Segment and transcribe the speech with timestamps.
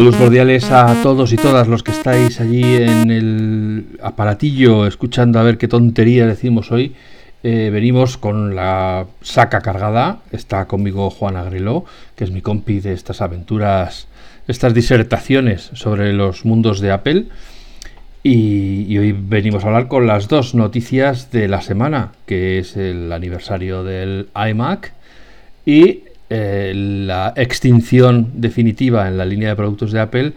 [0.00, 5.42] Saludos cordiales a todos y todas los que estáis allí en el aparatillo escuchando a
[5.42, 6.94] ver qué tontería decimos hoy.
[7.42, 10.20] Eh, venimos con la saca cargada.
[10.32, 11.84] Está conmigo Juan Agreló,
[12.16, 14.08] que es mi compi de estas aventuras,
[14.48, 17.26] estas disertaciones sobre los mundos de Apple.
[18.22, 23.12] Y, hoy venimos a hablar con las dos noticias de la semana, que es el
[23.12, 24.94] aniversario del iMac
[25.66, 30.32] y eh, la extinción definitiva en la línea de productos de Apple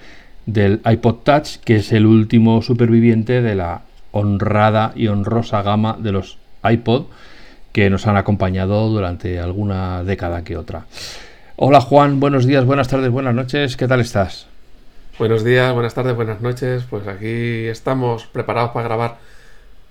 [0.46, 6.12] del iPod Touch, que es el último superviviente de la honrada y honrosa gama de
[6.12, 7.06] los iPod
[7.72, 10.86] que nos han acompañado durante alguna década que otra.
[11.56, 14.48] Hola Juan, buenos días, buenas tardes, buenas noches, ¿qué tal estás?
[15.20, 16.86] Buenos días, buenas tardes, buenas noches.
[16.90, 19.18] Pues aquí estamos preparados para grabar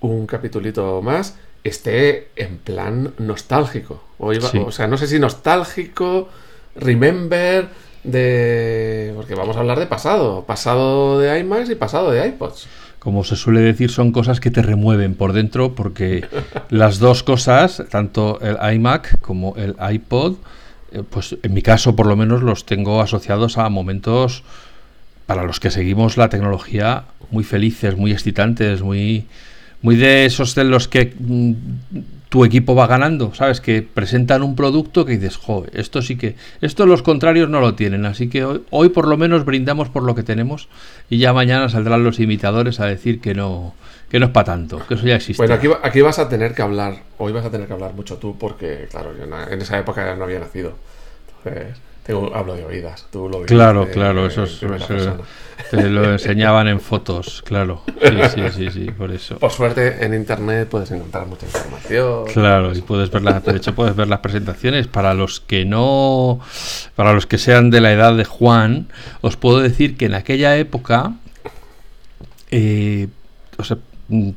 [0.01, 1.37] un capitulito más.
[1.63, 4.03] Esté en plan nostálgico.
[4.17, 6.29] O sea, no sé si nostálgico,
[6.75, 7.67] remember,
[8.03, 9.13] de.
[9.15, 10.43] Porque vamos a hablar de pasado.
[10.45, 12.67] Pasado de iMacs y pasado de iPods.
[12.99, 16.25] Como se suele decir, son cosas que te remueven por dentro, porque
[16.69, 20.35] las dos cosas, tanto el iMac como el iPod,
[20.91, 24.43] eh, pues en mi caso por lo menos los tengo asociados a momentos
[25.25, 29.25] para los que seguimos la tecnología muy felices, muy excitantes, muy,
[29.83, 31.53] muy de esos de los que mm,
[32.29, 33.61] tu equipo va ganando, ¿sabes?
[33.61, 37.75] Que presentan un producto que dices, jo, esto sí que, esto los contrarios no lo
[37.75, 40.67] tienen, así que hoy, hoy por lo menos brindamos por lo que tenemos
[41.11, 43.75] y ya mañana saldrán los imitadores a decir que no,
[44.09, 45.41] que no es para tanto, que eso ya existe.
[45.41, 48.17] Bueno, aquí, aquí vas a tener que hablar, hoy vas a tener que hablar mucho
[48.17, 50.73] tú, porque claro, yo en esa época ya no había nacido.
[51.43, 54.59] Entonces, tengo, hablo de oídas, tú lo Claro, claro, eso, es,
[55.69, 57.81] te lo enseñaban en fotos, claro.
[58.01, 59.37] Sí, sí, sí, sí, por eso.
[59.39, 62.25] Por suerte en internet puedes encontrar mucha información.
[62.25, 64.87] Claro, y puedes ver las, de hecho puedes ver las presentaciones.
[64.87, 66.39] Para los que no,
[66.95, 68.87] para los que sean de la edad de Juan,
[69.21, 71.13] os puedo decir que en aquella época,
[72.51, 73.07] eh,
[73.57, 73.77] o sea,
[74.09, 74.29] mm,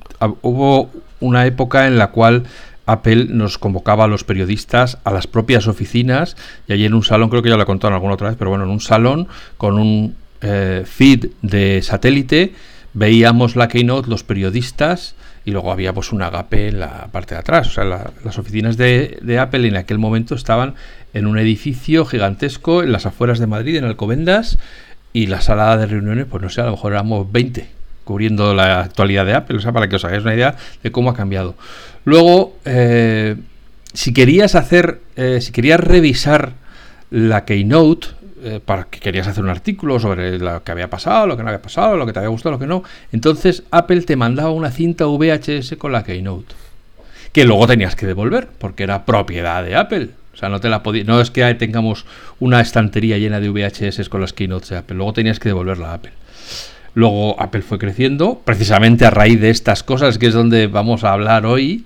[0.42, 0.90] hubo
[1.20, 2.44] una época en la cual
[2.86, 6.36] Apple nos convocaba a los periodistas a las propias oficinas
[6.66, 8.50] y allí en un salón, creo que ya lo he contado alguna otra vez, pero
[8.50, 12.54] bueno, en un salón con un eh, feed de satélite
[12.94, 15.14] veíamos la keynote, los periodistas
[15.44, 17.68] y luego había pues un agape en la parte de atrás.
[17.68, 20.74] O sea, las oficinas de, de, Apple en aquel momento estaban
[21.12, 24.58] en un edificio gigantesco en las afueras de Madrid, en Alcobendas,
[25.12, 27.75] y la sala de reuniones, pues no sé, a lo mejor éramos 20
[28.06, 31.10] cubriendo la actualidad de Apple, o sea, para que os hagáis una idea de cómo
[31.10, 31.56] ha cambiado.
[32.04, 33.34] Luego, eh,
[33.92, 36.52] si querías hacer, eh, si querías revisar
[37.10, 38.06] la Keynote,
[38.44, 41.48] eh, para que querías hacer un artículo sobre lo que había pasado, lo que no
[41.48, 44.70] había pasado, lo que te había gustado, lo que no, entonces Apple te mandaba una
[44.70, 46.54] cinta VHS con la Keynote,
[47.32, 50.10] que luego tenías que devolver, porque era propiedad de Apple.
[50.32, 52.04] O sea, no te la no es que tengamos
[52.38, 55.94] una estantería llena de VHS con las keynotes de Apple, luego tenías que devolverla a
[55.94, 56.12] Apple.
[56.96, 61.12] Luego Apple fue creciendo, precisamente a raíz de estas cosas, que es donde vamos a
[61.12, 61.84] hablar hoy.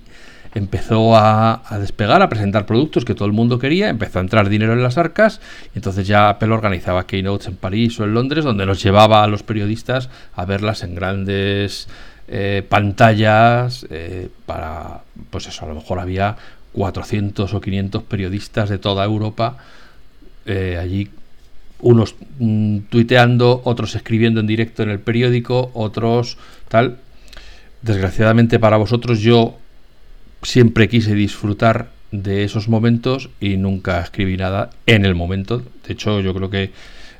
[0.55, 4.71] Empezó a, despegar, a presentar productos que todo el mundo quería, empezó a entrar dinero
[4.71, 5.41] en las arcas,
[5.75, 9.27] y entonces ya Apple organizaba keynotes en París o en Londres, donde nos llevaba a
[9.27, 11.89] los periodistas a verlas en grandes
[12.29, 16.37] eh, pantallas eh, para, pues eso, a lo mejor había
[16.71, 19.57] 400 o 500 periodistas de toda Europa
[20.45, 21.09] eh, allí
[21.81, 26.37] unos mm, tuiteando, otros escribiendo en directo en el periódico, otros
[26.67, 26.97] tal.
[27.81, 29.57] Desgraciadamente para vosotros yo
[30.43, 35.59] siempre quise disfrutar de esos momentos y nunca escribí nada en el momento.
[35.87, 36.71] De hecho, yo creo que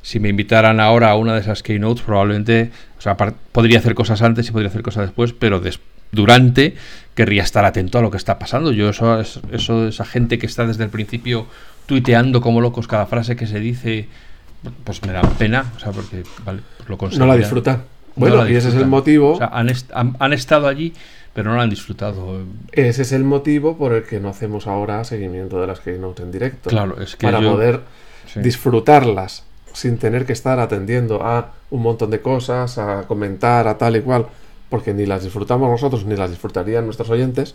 [0.02, 4.20] si me invitaran ahora a una de esas keynotes, probablemente, o sea, podría hacer cosas
[4.22, 5.62] antes y podría hacer cosas después, pero
[6.10, 6.74] durante
[7.14, 8.72] querría estar atento a lo que está pasando.
[8.72, 9.20] Yo eso,
[9.52, 11.46] eso, esa gente que está desde el principio
[11.86, 14.08] tuiteando como locos cada frase que se dice
[14.84, 16.22] pues me da pena, o sea, porque
[16.88, 17.82] lo No la disfrutan.
[18.14, 19.32] Bueno, y ese es el motivo.
[19.32, 20.92] O sea, han, estado allí,
[21.32, 22.42] pero no la han disfrutado.
[22.72, 26.32] Ese es el motivo por el que no hacemos ahora seguimiento de las Keynote en
[26.32, 26.70] directo.
[26.70, 27.26] Claro, es que.
[27.26, 27.80] Para poder
[28.36, 33.96] disfrutarlas sin tener que estar atendiendo a un montón de cosas, a comentar, a tal
[33.96, 34.26] y cual,
[34.68, 37.54] porque ni las disfrutamos nosotros ni las disfrutarían nuestros oyentes.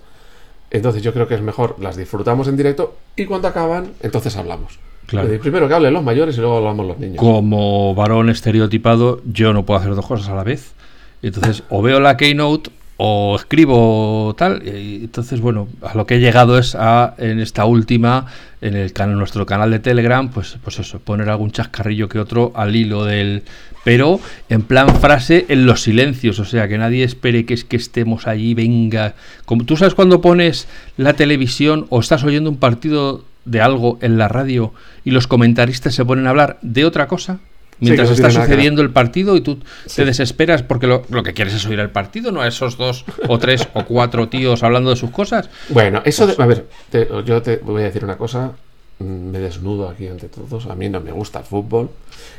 [0.70, 4.80] Entonces yo creo que es mejor las disfrutamos en directo y cuando acaban, entonces hablamos.
[5.08, 7.18] Primero que hablen los mayores y luego hablamos los niños.
[7.18, 10.74] Como varón estereotipado, yo no puedo hacer dos cosas a la vez.
[11.22, 14.62] Entonces, o veo la keynote o escribo tal.
[14.66, 18.26] Entonces, bueno, a lo que he llegado es a, en esta última,
[18.60, 22.76] en el nuestro canal de Telegram, pues, pues eso, poner algún chascarrillo que otro al
[22.76, 23.44] hilo del.
[23.84, 24.20] Pero
[24.50, 28.28] en plan frase en los silencios, o sea, que nadie espere que es que estemos
[28.28, 29.16] allí, venga.
[29.46, 30.68] Como, ¿Tú sabes cuando pones
[30.98, 34.74] la televisión o estás oyendo un partido de algo en la radio
[35.04, 37.40] y los comentaristas se ponen a hablar de otra cosa?
[37.80, 39.60] Mientras está sucediendo el partido y tú
[39.96, 43.38] te desesperas porque lo, que quieres es oír el partido, no a esos dos o
[43.38, 45.50] tres o cuatro tíos hablando de sus cosas.
[45.70, 48.54] Bueno, eso de, pues a ver, yo te voy a decir una cosa
[49.00, 51.92] me desnudo aquí ante todos, a mí no me gusta el fútbol.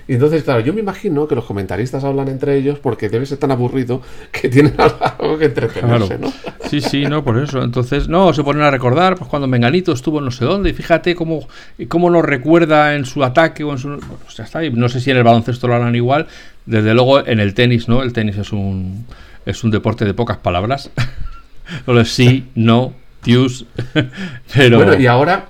[0.09, 3.39] Y entonces, claro, yo me imagino que los comentaristas hablan entre ellos porque debe ser
[3.39, 4.03] tan aburrido
[4.33, 4.75] que tienen
[5.19, 6.33] algo que entretenerse, ¿no?
[6.69, 7.63] Sí, sí, no, por eso.
[7.63, 11.15] Entonces, no, se ponen a recordar pues cuando Menganito estuvo no sé dónde y fíjate
[11.15, 11.47] cómo,
[11.87, 13.99] cómo nos recuerda en su ataque o en su...
[14.25, 16.27] Pues ya está, no sé si en el baloncesto lo harán igual.
[16.67, 18.03] Desde luego en el tenis, ¿no?
[18.03, 19.07] El tenis es un,
[19.47, 20.91] es un deporte de pocas palabras.
[21.87, 23.67] Solo sí, no, tius,
[24.55, 24.79] pero...
[24.79, 25.47] Bueno, y ahora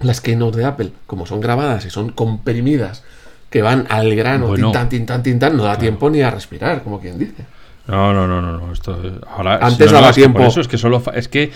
[0.00, 3.02] las keynote de Apple, como son grabadas y son comprimidas,
[3.50, 7.18] que van al grano, tintan, tintan, tintan, no da tiempo ni a respirar, como quien
[7.18, 7.44] dice.
[7.86, 10.40] No, no, no, no, esto ahora antes daba tiempo.
[10.40, 11.52] eso es que solo es que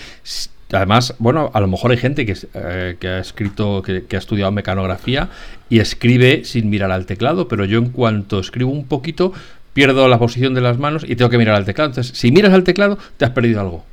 [0.71, 4.19] además, bueno, a lo mejor hay gente que, eh, que ha escrito, que, que, ha
[4.19, 5.27] estudiado mecanografía
[5.69, 9.33] y escribe sin mirar al teclado, pero yo en cuanto escribo un poquito
[9.73, 11.89] pierdo la posición de las manos y tengo que mirar al teclado.
[11.89, 13.85] Entonces, si miras al teclado, te has perdido algo.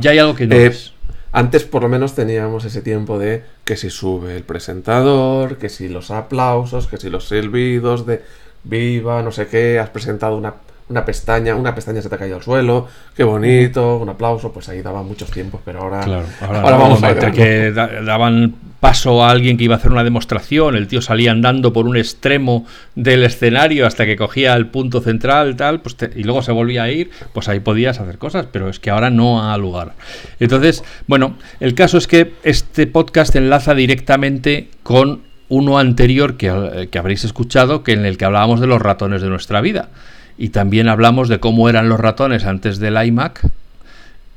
[0.00, 0.92] Ya hay algo que no eh, es.
[1.32, 5.88] Antes por lo menos teníamos ese tiempo de que si sube el presentador, que si
[5.88, 8.22] los aplausos, que si los silbidos de
[8.64, 10.54] viva, no sé qué, has presentado una
[10.88, 12.86] una pestaña, una pestaña se te ha caído al suelo,
[13.16, 16.02] qué bonito, un aplauso, pues ahí daban muchos tiempos, pero ahora,
[16.40, 17.32] ahora, vamos a ver.
[17.32, 21.72] Que daban paso a alguien que iba a hacer una demostración, el tío salía andando
[21.72, 26.42] por un extremo del escenario hasta que cogía el punto central, tal, pues y luego
[26.42, 29.56] se volvía a ir, pues ahí podías hacer cosas, pero es que ahora no ha
[29.56, 29.92] lugar.
[30.38, 36.98] Entonces, bueno, el caso es que este podcast enlaza directamente con uno anterior que, que
[36.98, 39.88] habréis escuchado, que en el que hablábamos de los ratones de nuestra vida
[40.36, 43.48] y también hablamos de cómo eran los ratones antes del iMac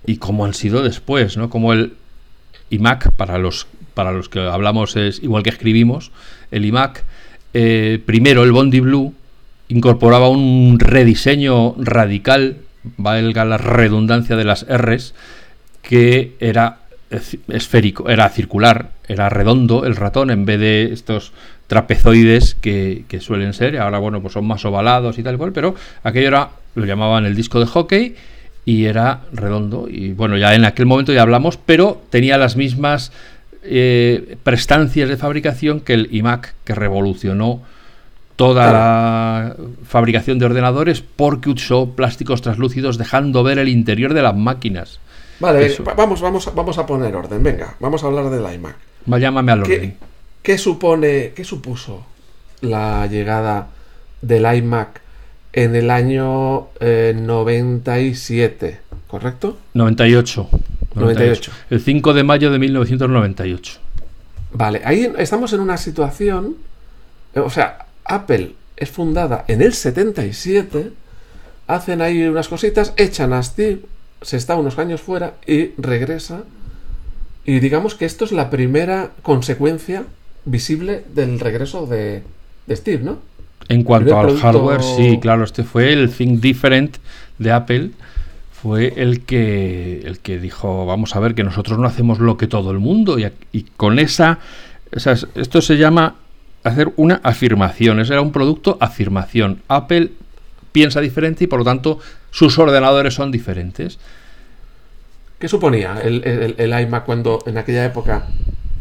[0.05, 1.49] y cómo han sido después, ¿no?
[1.49, 1.93] Como el
[2.69, 6.11] iMac, para los, para los que hablamos es igual que escribimos,
[6.51, 7.03] el iMac,
[7.53, 9.13] eh, primero el Bondi Blue
[9.69, 12.57] incorporaba un rediseño radical,
[12.97, 15.13] valga la redundancia de las R's,
[15.81, 16.79] que era
[17.47, 21.31] esférico, era circular, era redondo el ratón en vez de estos
[21.67, 23.77] trapezoides que, suelen ser.
[23.77, 27.35] Ahora, bueno, pues son más ovalados y tal cual, pero aquello era, lo llamaban el
[27.35, 28.15] disco de hockey
[28.65, 29.87] y era redondo.
[29.89, 33.11] Y bueno, ya en aquel momento ya hablamos, pero tenía las mismas
[33.63, 37.61] eh, prestancias de fabricación que el iMac, que revolucionó
[38.37, 44.35] toda la fabricación de ordenadores porque usó plásticos translúcidos dejando ver el interior de las
[44.35, 44.99] máquinas.
[45.39, 47.43] Vale, vamos, vamos, vamos a poner orden.
[47.43, 48.75] Venga, vamos a hablar del iMac.
[49.07, 49.97] Llámame al orden.
[50.47, 52.05] ¿Qué supone, qué supuso
[52.61, 53.67] la llegada
[54.21, 55.01] del iMac
[55.51, 58.65] en el año 97?
[58.65, 59.57] Eh, ¿Correcto?
[59.73, 60.49] 98,
[60.95, 61.51] 98.
[61.69, 63.79] El 5 de mayo de 1998.
[64.53, 66.55] Vale, ahí estamos en una situación.
[67.35, 70.93] Eh, o sea, Apple es fundada en el 77.
[71.67, 73.81] Hacen ahí unas cositas, echan a Steve,
[74.21, 76.45] se está unos años fuera y regresa.
[77.43, 80.05] Y digamos que esto es la primera consecuencia
[80.47, 82.23] visible del regreso de,
[82.69, 83.19] Steve, ¿no?
[83.69, 86.97] En cuanto al hardware, sí, claro, este fue el Think Different
[87.37, 87.91] de Apple.
[88.51, 92.47] Fue el que, el que dijo, vamos a ver, que nosotros no hacemos lo que
[92.47, 93.19] todo el mundo.
[93.19, 94.39] Y, y con esa,
[94.95, 96.15] o sea, esto se llama
[96.63, 97.99] hacer una afirmación.
[97.99, 99.61] Ese era un producto afirmación.
[99.67, 100.11] Apple
[100.71, 101.99] piensa diferente y por lo tanto
[102.31, 103.99] sus ordenadores son diferentes.
[105.39, 108.25] ¿Qué suponía el, el iMac cuando en aquella época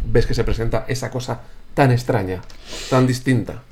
[0.07, 1.41] ves que se presenta esa cosa
[1.75, 2.41] tan extraña,
[2.91, 3.63] tan distinta?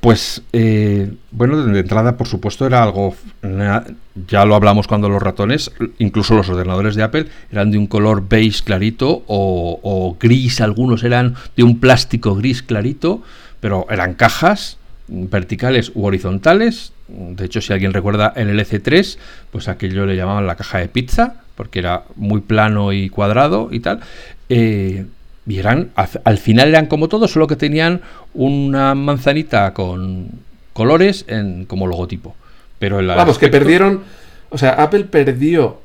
[0.00, 5.72] Pues, eh, bueno, de entrada, por supuesto, era algo, ya lo hablamos cuando los ratones,
[5.98, 11.02] incluso los ordenadores de Apple, eran de un color beige clarito o, o gris, algunos
[11.02, 13.22] eran de un plástico gris clarito,
[13.60, 14.78] pero eran cajas
[15.08, 16.92] verticales u horizontales.
[17.08, 19.18] De hecho, si alguien recuerda el LC3,
[19.50, 23.80] pues aquello le llamaban la caja de pizza, porque era muy plano y cuadrado y
[23.80, 24.00] tal.
[24.48, 25.06] Eh,
[25.46, 28.02] y eran, al final eran como todos, solo que tenían
[28.34, 30.28] una manzanita con
[30.74, 32.36] colores en, como logotipo.
[32.78, 34.02] Pero Vamos, que perdieron,
[34.50, 35.80] o sea, Apple perdió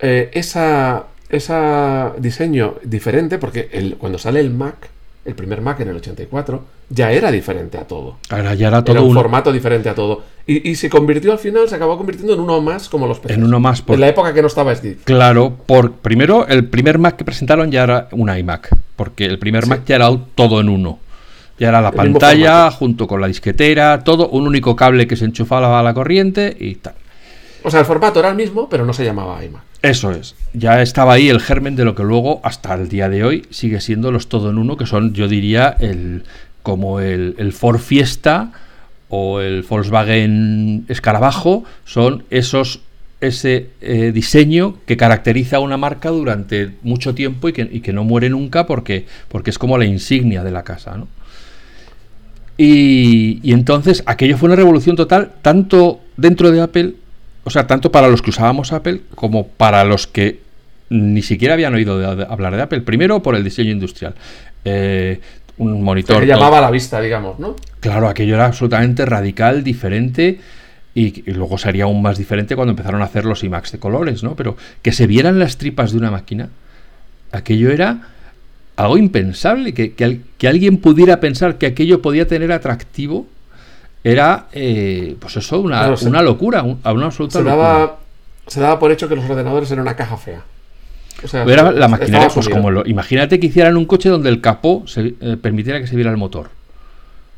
[0.00, 4.90] eh, esa, esa diseño diferente porque el, cuando sale el Mac,
[5.30, 8.18] el primer Mac en el 84, ya era diferente a todo.
[8.28, 10.22] Ahora ya era todo un, formato diferente a todo.
[10.46, 13.36] Y, se convirtió al final, se acabó convirtiendo en uno más como los PCs.
[13.36, 13.82] En uno más.
[13.82, 14.96] Por, en la época que no estaba Steve.
[15.04, 19.66] Claro, por primero, el primer Mac que presentaron ya era un iMac, porque el primer
[19.66, 20.98] Mac ya era todo en uno.
[21.58, 25.78] Ya era la pantalla junto con la disquetera, todo, un único cable que se enchufaba
[25.78, 26.94] a la corriente y tal.
[27.62, 29.62] O sea, el formato era el mismo, pero no se llamaba iMac.
[29.82, 30.34] Eso es.
[30.52, 33.80] Ya estaba ahí el germen de lo que luego, hasta el día de hoy, sigue
[33.80, 36.24] siendo los todo en uno, que son, yo diría, el,
[36.62, 38.52] como el, el Ford Fiesta
[39.08, 42.80] o el Volkswagen Escarabajo, son esos
[43.20, 48.30] ese eh, diseño que caracteriza a una marca durante mucho tiempo y que, no muere
[48.30, 50.96] nunca porque, porque, es como la insignia de la casa.
[50.96, 51.06] ¿no?
[52.56, 56.94] Y, y, entonces aquello fue una revolución total, tanto dentro de Apple,
[57.44, 60.40] o sea, tanto para los que usábamos Apple como para los que
[60.90, 62.80] ni siquiera habían oído de, hablar de Apple.
[62.80, 64.14] Primero por el diseño industrial.
[64.64, 65.20] Eh,
[65.58, 66.20] un monitor.
[66.20, 67.54] que llamaba a la vista, digamos, ¿no?
[67.80, 70.40] Claro, aquello era absolutamente radical, diferente
[70.94, 74.34] y, luego sería aún más diferente cuando empezaron a hacer los IMAX de colores, ¿no?
[74.34, 76.48] Pero que se vieran las tripas de una máquina,
[77.30, 78.08] aquello era
[78.76, 83.26] algo impensable, que, que, alguien pudiera pensar que aquello podía tener atractivo,
[84.02, 87.56] era, eh, pues eso, una, una locura, una absoluta se locura.
[87.56, 87.98] Daba,
[88.46, 90.42] se daba por hecho que los ordenadores eran una caja fea.
[91.46, 95.14] era la maquinaria, pues como lo, imagínate que hicieran un coche donde el capó se,
[95.20, 96.50] eh, permitiera que se viera el motor.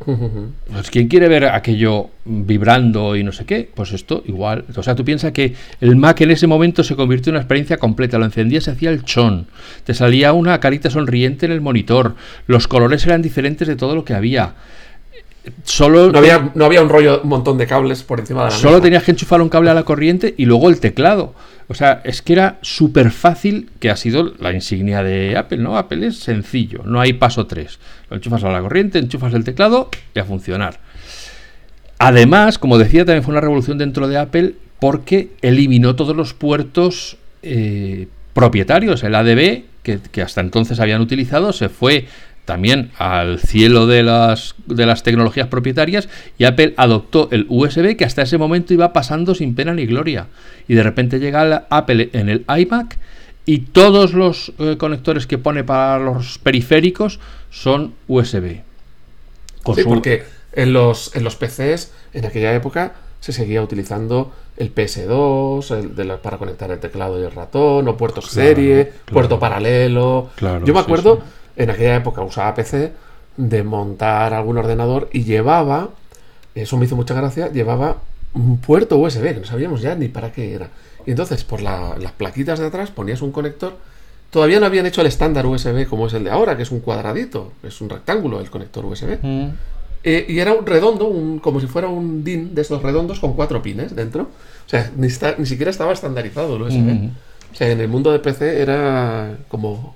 [0.05, 4.65] Pues quien quiere ver aquello vibrando y no sé qué, pues esto igual.
[4.75, 7.77] O sea, tú piensas que el Mac en ese momento se convirtió en una experiencia
[7.77, 8.19] completa.
[8.19, 9.47] Lo encendías, se hacía el chon.
[9.85, 12.15] Te salía una carita sonriente en el monitor.
[12.47, 14.55] Los colores eran diferentes de todo lo que había.
[15.65, 18.57] Solo no había, no había un rollo, un montón de cables por encima de la
[18.57, 21.35] Solo tenías que enchufar un cable a la corriente y luego el teclado.
[21.67, 25.77] O sea, es que era súper fácil, que ha sido la insignia de Apple, ¿no?
[25.77, 27.79] Apple es sencillo, no hay paso 3.
[28.11, 30.79] Lo enchufas a la corriente, enchufas el teclado y a funcionar.
[31.99, 37.17] Además, como decía, también fue una revolución dentro de Apple porque eliminó todos los puertos
[37.43, 39.03] eh, propietarios.
[39.03, 42.07] El ADB, que, que hasta entonces habían utilizado, se fue
[42.45, 46.09] también al cielo de las, de las tecnologías propietarias
[46.39, 50.27] y Apple adoptó el USB que hasta ese momento iba pasando sin pena ni gloria.
[50.67, 52.99] Y de repente llega Apple en el iMac
[53.45, 57.21] y todos los eh, conectores que pone para los periféricos
[57.51, 58.61] son USB.
[59.75, 66.19] sí, porque en los, en los PCs en aquella época se seguía utilizando el PS2
[66.19, 70.31] para conectar el teclado y el ratón, o puertos serie, puerto paralelo.
[70.65, 71.23] Yo me acuerdo
[71.57, 72.93] en aquella época usaba PC,
[73.37, 75.91] de montar algún ordenador y llevaba,
[76.55, 77.99] eso me hizo mucha gracia, llevaba
[78.35, 80.69] un puerto USB, que no sabíamos ya ni para qué era.
[81.07, 83.75] Y entonces por las plaquitas de atrás ponías un conector.
[84.31, 86.81] Todavía no habían hecho el estándar USB como es el de ahora, que es un
[86.81, 89.19] cuadradito, es un rectángulo el conector USB.
[89.21, 89.49] Mm.
[90.05, 93.35] Eh, y era un redondo, un, como si fuera un DIN de estos redondos con
[93.35, 94.23] cuatro pines dentro.
[94.23, 96.79] O sea, ni, ni siquiera estaba estandarizado el USB.
[96.79, 97.11] Mm.
[97.53, 99.95] O sea, en el mundo de PC era como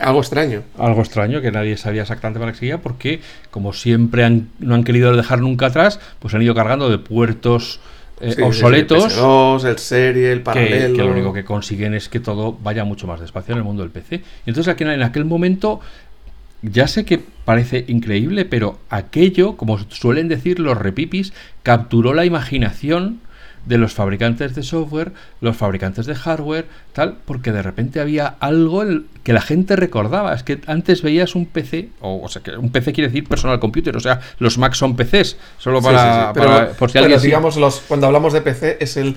[0.00, 0.62] algo extraño.
[0.78, 3.20] Algo extraño que nadie sabía exactamente para qué seguía, porque
[3.50, 7.80] como siempre han, no han querido dejar nunca atrás, pues han ido cargando de puertos
[8.20, 9.16] eh, obsoletos.
[9.16, 10.96] El, el serie, el paralelo.
[10.96, 13.82] Que, lo único que consiguen es que todo vaya mucho más despacio en el mundo
[13.82, 14.16] del PC.
[14.16, 15.80] Y entonces aquí en aquel momento,
[16.62, 21.32] ya sé que parece increíble, pero aquello, como suelen decir los repipis,
[21.62, 23.20] capturó la imaginación
[23.66, 28.84] de los fabricantes de software, los fabricantes de hardware, tal, porque de repente había algo
[29.22, 30.34] que la gente recordaba.
[30.34, 33.96] Es que antes veías un PC, o, sea, que un PC quiere decir personal computer,
[33.96, 36.32] o sea, los Mac son PCs, solo para,
[36.78, 37.20] por si alguien.
[37.20, 39.16] digamos, los, cuando hablamos de PC es el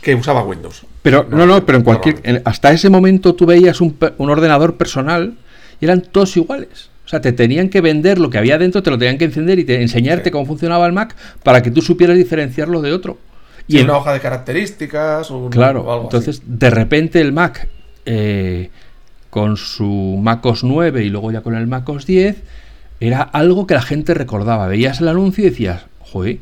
[0.00, 0.84] que usaba Windows.
[1.02, 2.42] Pero no, no, pero en cualquier.
[2.44, 5.34] hasta ese momento tú veías un, un ordenador personal
[5.80, 6.90] y eran todos iguales.
[7.04, 9.58] O sea, te tenían que vender lo que había dentro, te lo tenían que encender
[9.58, 13.18] y te, enseñarte cómo funcionaba el Mac para que tú supieras diferenciarlo de otro.
[13.68, 15.30] Y en, una hoja de características.
[15.30, 17.68] O claro, entonces de repente el Mac
[18.04, 18.70] eh,
[19.30, 22.42] con su MacOS 9 y luego ya con el MacOS 10
[23.00, 24.66] era algo que la gente recordaba.
[24.68, 26.38] Veías el anuncio y decías, joder,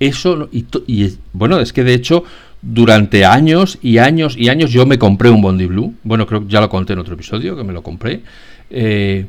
[0.00, 0.48] eso.
[0.50, 2.24] Y, y, bueno, es que de hecho
[2.62, 5.94] durante años y años y años yo me compré un Bondi Blue.
[6.02, 8.22] Bueno, creo que ya lo conté en otro episodio, que me lo compré.
[8.70, 9.26] Eh,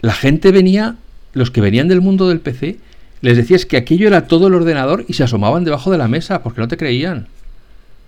[0.00, 0.96] la gente venía,
[1.32, 2.78] los que venían del mundo del PC,
[3.24, 6.42] les decías que aquello era todo el ordenador y se asomaban debajo de la mesa
[6.42, 7.26] porque no te creían.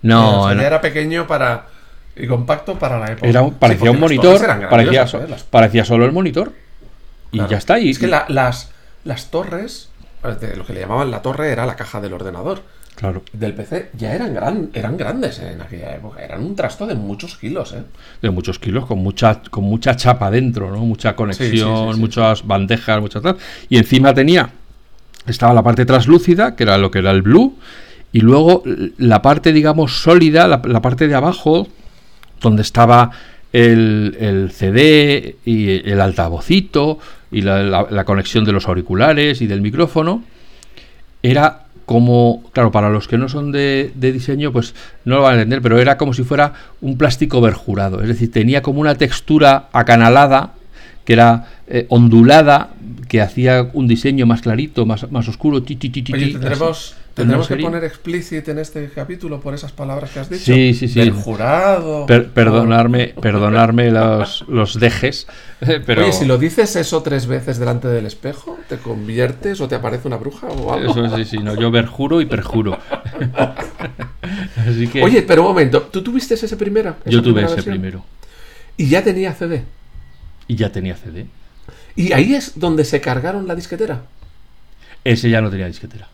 [0.02, 1.68] No, era pequeño para
[2.14, 3.50] y compacto para la época.
[3.58, 5.06] parecía un monitor, parecía,
[5.48, 6.52] parecía, solo el monitor.
[7.32, 7.78] Y ya está.
[7.78, 8.70] Y, es que las,
[9.04, 9.88] las torres,
[10.22, 12.60] lo que le llamaban la torre era la caja del ordenador.
[12.94, 13.22] Claro.
[13.32, 16.22] Del PC ya eran, gran, eran grandes en aquella época.
[16.22, 17.82] Eran un trasto de muchos kilos, ¿eh?
[18.20, 20.78] De muchos kilos, con mucha, con mucha chapa dentro, ¿no?
[20.78, 23.36] Mucha conexión, muchas bandejas, muchas tal.
[23.70, 24.50] Y encima tenía
[25.26, 27.56] estaba la parte translúcida, que era lo que era el blue,
[28.12, 28.62] y luego
[28.98, 31.68] la parte, digamos, sólida, la, parte de abajo,
[32.40, 33.10] donde estaba
[33.52, 36.98] el, CD y el altavocito
[37.30, 40.22] y la, conexión de los auriculares y del micrófono,
[41.22, 45.32] era como, claro, para los que no son de, de, diseño, pues no lo van
[45.32, 48.94] a entender, pero era como si fuera un plástico verjurado, es decir, tenía como una
[48.94, 50.54] textura acanalada
[51.06, 52.70] que era eh, ondulada
[53.08, 55.62] que hacía un diseño más clarito, más, más oscuro.
[55.62, 59.54] Ti, ti, ti, ti, Oye, ti, tendremos, tendremos que poner explícito en este capítulo por
[59.54, 60.44] esas palabras que has dicho.
[60.44, 60.98] Sí, sí, sí.
[61.00, 62.06] Del jurado.
[62.06, 65.26] Per- perdonarme, perdonarme los, los dejes,
[65.86, 69.74] pero Oye, si lo dices eso tres veces delante del espejo, ¿te conviertes o te
[69.76, 70.90] aparece una bruja o algo?
[70.90, 72.78] eso sí, sí, no, yo perjuro y perjuro.
[74.56, 76.96] Así que Oye, pero un momento, ¿tú tuviste ese primero?
[77.04, 77.74] yo tuve primera ese versión?
[77.74, 78.04] primero
[78.76, 79.62] Y ya tenía CD.
[80.48, 81.26] y ya tenía CD.
[81.96, 84.02] Y ahí es donde se cargaron la disquetera.
[85.04, 86.08] Ese ya no tenía disquetera.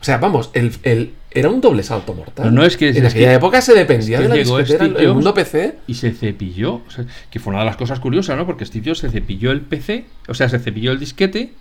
[0.00, 2.46] O sea, vamos, el, el- era un doble salto mortal.
[2.46, 4.34] No, no, es que- en es aquella que- época se dependía es que de la
[4.58, 5.78] disquetera, Steve el mundo PC.
[5.86, 8.46] Y se cepilló, o sea, que fue una de las cosas curiosas, ¿no?
[8.46, 11.52] Porque Steve Jobs se cepilló el PC, o sea, se cepilló el disquete,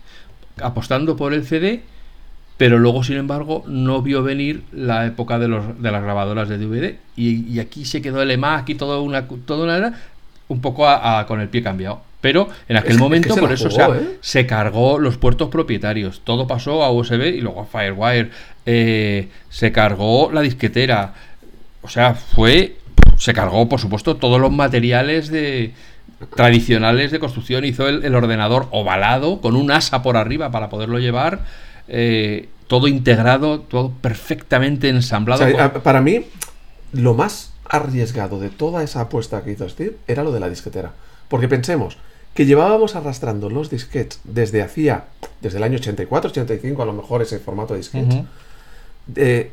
[0.62, 1.82] apostando por el CD,
[2.58, 6.58] pero luego, sin embargo, no vio venir la época de, los, de las grabadoras de
[6.58, 6.96] DVD.
[7.16, 9.94] Y, y aquí se quedó el EMAC y toda una, toda una era
[10.50, 12.02] un poco a- a- con el pie cambiado.
[12.26, 14.18] Pero en aquel Es momento, es que se por eso, jugó, o sea, ¿eh?
[14.20, 16.22] se cargó los puertos propietarios.
[16.24, 18.32] Todo pasó a USB y luego a Firewire.
[18.66, 21.14] eh, se cargó la disquetera.
[21.84, 22.78] O sea, fue.
[23.18, 25.74] Se cargó, por supuesto, todos los materiales de
[26.36, 27.64] tradicionales de construcción.
[27.66, 31.42] Hizo el, el ordenador ovalado con un asa por arriba para poderlo llevar.
[31.88, 35.44] eh, todo integrado, todo perfectamente O ensamblado.
[35.44, 36.26] sea, con- a- para mí,
[36.94, 40.94] lo más arriesgado de toda esa apuesta que hizo Steve era lo de la disquetera.
[41.28, 41.98] Porque pensemos
[42.36, 45.06] que llevábamos arrastrando los disquetes desde hacía,
[45.42, 48.26] desde el año 84, 85, a lo mejor ese formato de disquete, Ujú.
[49.08, 49.52] de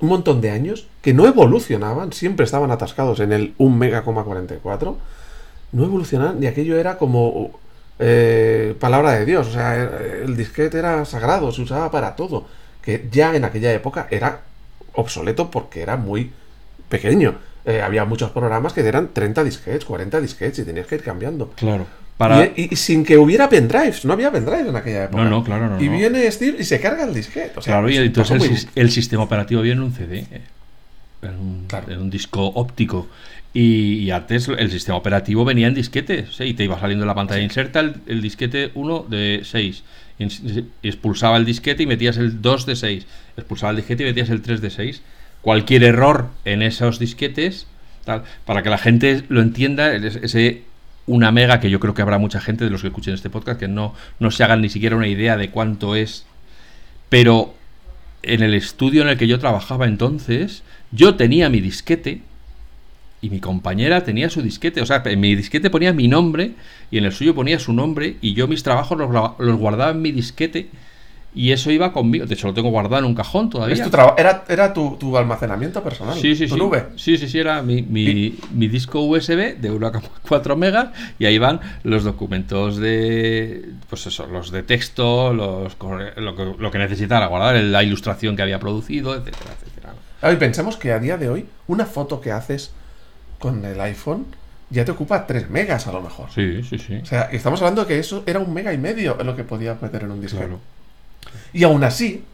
[0.00, 4.96] un montón de años que no evolucionaban, siempre estaban atascados en el 1 mega,44,
[5.72, 7.52] no evolucionaban y aquello era como
[8.00, 9.76] eh, palabra de Dios, o sea,
[10.24, 12.46] el disquete era sagrado, se usaba para todo,
[12.82, 14.40] que ya en aquella época era
[14.94, 16.32] obsoleto porque era muy
[16.88, 17.36] pequeño.
[17.64, 21.50] Eh, había muchos programas que eran 30 disquetes, 40 disquetes y tenías que ir cambiando.
[21.56, 21.86] Claro.
[22.16, 22.44] Para...
[22.56, 25.24] Y, y sin que hubiera pendrives, no había pendrives en aquella época.
[25.24, 25.96] No, no, claro, no, Y no.
[25.96, 27.52] viene Steve y se carga el disquete.
[27.56, 30.18] O sea, Claro, y entonces el, muy- sis- el sistema operativo viene en un CD,
[30.30, 30.40] eh,
[31.22, 31.90] en un, Claro.
[31.92, 33.08] en un disco óptico.
[33.52, 37.14] Y, y antes el sistema operativo venía en disquetes, y te iba saliendo en la
[37.14, 39.82] pantalla, inserta el, el disquete 1 de 6,
[40.18, 44.30] y expulsaba el disquete y metías el 2 de 6, expulsaba el disquete y metías
[44.30, 45.02] el 3 de 6.
[45.40, 47.66] Cualquier error en esos disquetes,
[48.04, 50.62] tal, para que la gente lo entienda, es- ese
[51.06, 53.60] una mega, que yo creo que habrá mucha gente de los que escuchen este podcast
[53.60, 56.26] que no, no se hagan ni siquiera una idea de cuánto es
[57.14, 57.54] pero
[58.24, 62.22] en el estudio en el que yo trabajaba entonces, yo tenía mi disquete
[63.20, 64.80] y mi compañera tenía su disquete.
[64.80, 66.54] O sea, en mi disquete ponía mi nombre
[66.90, 70.02] y en el suyo ponía su nombre y yo mis trabajos los, los guardaba en
[70.02, 70.70] mi disquete
[71.34, 72.26] y eso iba conmigo.
[72.26, 73.74] De hecho, lo tengo guardado en un cajón todavía.
[73.74, 76.16] Es tu era era tu, tu almacenamiento personal.
[76.16, 76.60] Sí, sí, tu sí.
[76.60, 76.86] nube.
[76.96, 81.60] Sí, sí, sí, era mi, mi, mi disco USB de 1,4 megas y ahí van
[81.82, 85.76] los documentos de, pues eso, los de texto, los,
[86.16, 89.94] lo, que, lo que necesitara guardar, la ilustración que había producido, etcétera, etcétera.
[90.22, 92.70] A ver, pensamos que a día de hoy, una foto que haces
[93.38, 94.26] con el iPhone
[94.70, 96.30] ya te ocupa 3 megas a lo mejor.
[96.34, 96.96] Sí, sí, sí.
[97.02, 99.76] O sea, estamos hablando de que eso era un mega y medio lo que podía
[99.80, 100.20] meter en un.
[100.20, 100.60] Claro.
[101.52, 102.24] Y aún así,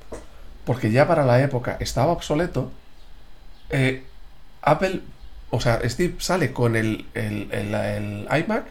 [0.64, 2.72] porque ya para la época estaba obsoleto,
[3.70, 4.04] eh,
[4.62, 5.00] Apple,
[5.50, 8.64] o sea, Steve sale con el, el- el- el iMac,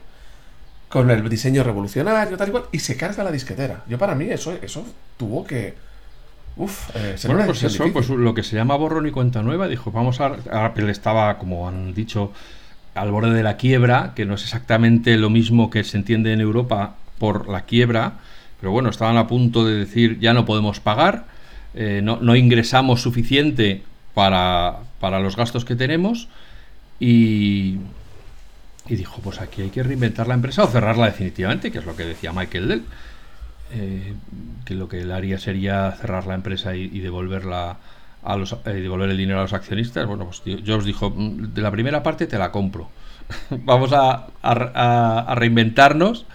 [0.89, 3.83] con el diseño revolucionario, tal y cual, y se carga la disquetera.
[3.87, 4.85] Yo para mí eso, eso
[5.17, 5.75] tuvo que...
[6.57, 9.91] Uf, eh, Bueno, pues eso, pues lo que se llama borrón y cuenta nueva, dijo,
[9.91, 10.35] vamos a...
[10.65, 12.33] Apple estaba, como han dicho,
[12.95, 16.41] al borde de la quiebra, que no es exactamente lo mismo que se entiende en
[16.41, 18.13] Europa por la quiebra,
[18.59, 21.25] pero bueno, estaban a punto de decir, ya no podemos pagar,
[21.73, 26.27] eh, no, ingresamos suficiente para, para los gastos que tenemos
[26.99, 27.77] y...
[28.87, 31.95] Y dijo, pues aquí hay que reinventar la empresa o cerrarla definitivamente, que es lo
[31.95, 32.83] que decía Michael Dell.
[33.71, 34.15] Eh,
[34.65, 37.77] que lo que él haría sería cerrar la empresa y, devolverla
[38.23, 40.07] a los eh, devolver el dinero a los accionistas.
[40.07, 42.89] Bueno pues Jobs dijo "Mm, de la primera parte te la compro
[43.51, 46.25] vamos a reinventarnos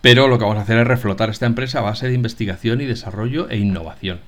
[0.00, 2.86] pero lo que vamos a hacer es reflotar esta empresa a base de investigación y
[2.86, 4.20] desarrollo e innovación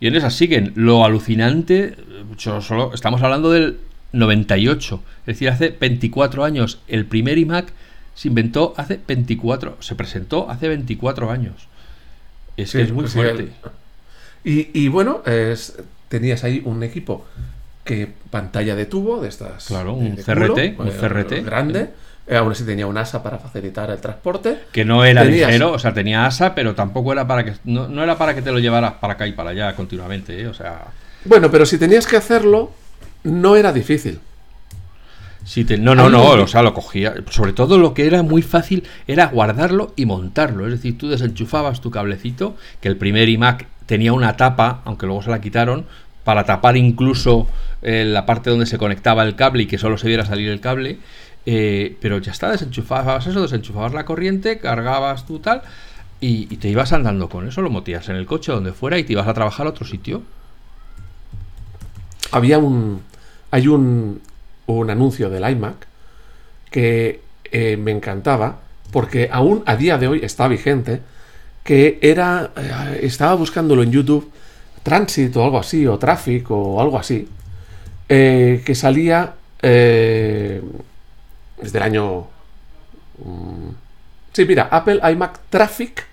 [0.00, 2.24] y en esas siguen lo alucinante eh,
[2.60, 3.78] solo estamos hablando del
[4.12, 7.72] 98 es decir hace 24 años el primer iMac
[8.14, 11.68] se inventó hace 24, se presentó hace 24 años.
[12.56, 13.48] Es Sí, que es muy pues, fuerte.
[14.44, 15.78] Y, y bueno, es-
[16.10, 17.24] tenías ahí un equipo
[17.84, 19.64] que pantalla de tubo de estas.
[19.66, 21.44] Claro, un de CRT, culo, un CRT.
[21.44, 21.80] grande.
[21.80, 21.90] Eh,
[22.36, 24.58] aún así tenía un asa para facilitar el transporte.
[24.72, 28.02] Que no era ligero, o sea, tenía asa, pero tampoco era para que no, no
[28.02, 30.46] era para que te lo llevaras para acá y para allá continuamente, ¿eh?
[30.46, 30.86] o sea,
[31.24, 32.72] Bueno, pero si tenías que hacerlo,
[33.24, 34.20] no era difícil.
[35.44, 37.14] Sí, no, no, no, o sea, lo cogía.
[37.30, 40.66] Sobre todo lo que era muy fácil era guardarlo y montarlo.
[40.66, 45.22] Es decir, tú desenchufabas tu cablecito, que el primer iMac tenía una tapa, aunque luego
[45.22, 45.86] se la quitaron,
[46.24, 47.48] para tapar incluso
[47.82, 50.60] eh, la parte donde se conectaba el cable y que solo se viera salir el
[50.60, 50.98] cable.
[51.46, 55.62] Eh, pero ya está, desenchufabas eso, desenchufabas la corriente, cargabas tú tal,
[56.20, 59.14] y, te ibas andando con eso, lo metías en el coche donde fuera y te
[59.14, 60.22] ibas a trabajar a otro sitio.
[62.30, 63.02] Había un.
[63.52, 64.20] Hay un,
[64.66, 65.86] un anuncio del iMac
[66.70, 68.60] que eh, me encantaba
[68.92, 71.00] porque aún a día de hoy está vigente
[71.64, 74.30] que era eh, estaba buscándolo en YouTube
[74.84, 77.28] Transit o algo así o Traffic o algo así
[78.06, 79.34] que salía
[81.62, 82.26] desde el año
[83.18, 83.68] mm,
[84.32, 86.06] sí mira Apple iMac Traffic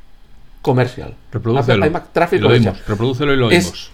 [0.61, 2.75] Comercial Apple iMac Traffic Comercial
[3.31, 3.91] y lo oímos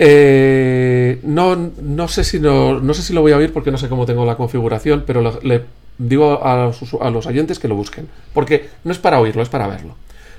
[0.00, 3.78] eh, no, no, sé si no, no sé si lo voy a oír porque no
[3.78, 5.64] sé cómo tengo la configuración, pero le
[5.98, 8.08] digo a los, a los oyentes que lo busquen.
[8.32, 9.96] Porque no es para oírlo, es para verlo.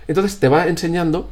[0.07, 1.29] Entonces te va enseñando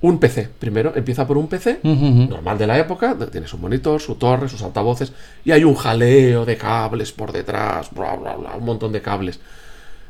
[0.00, 0.48] un PC.
[0.58, 4.62] Primero empieza por un PC normal de la época, tiene su monitor, su torre, sus
[4.62, 5.12] altavoces,
[5.44, 9.40] y hay un jaleo de cables por detrás, bla, bla, bla, un montón de cables.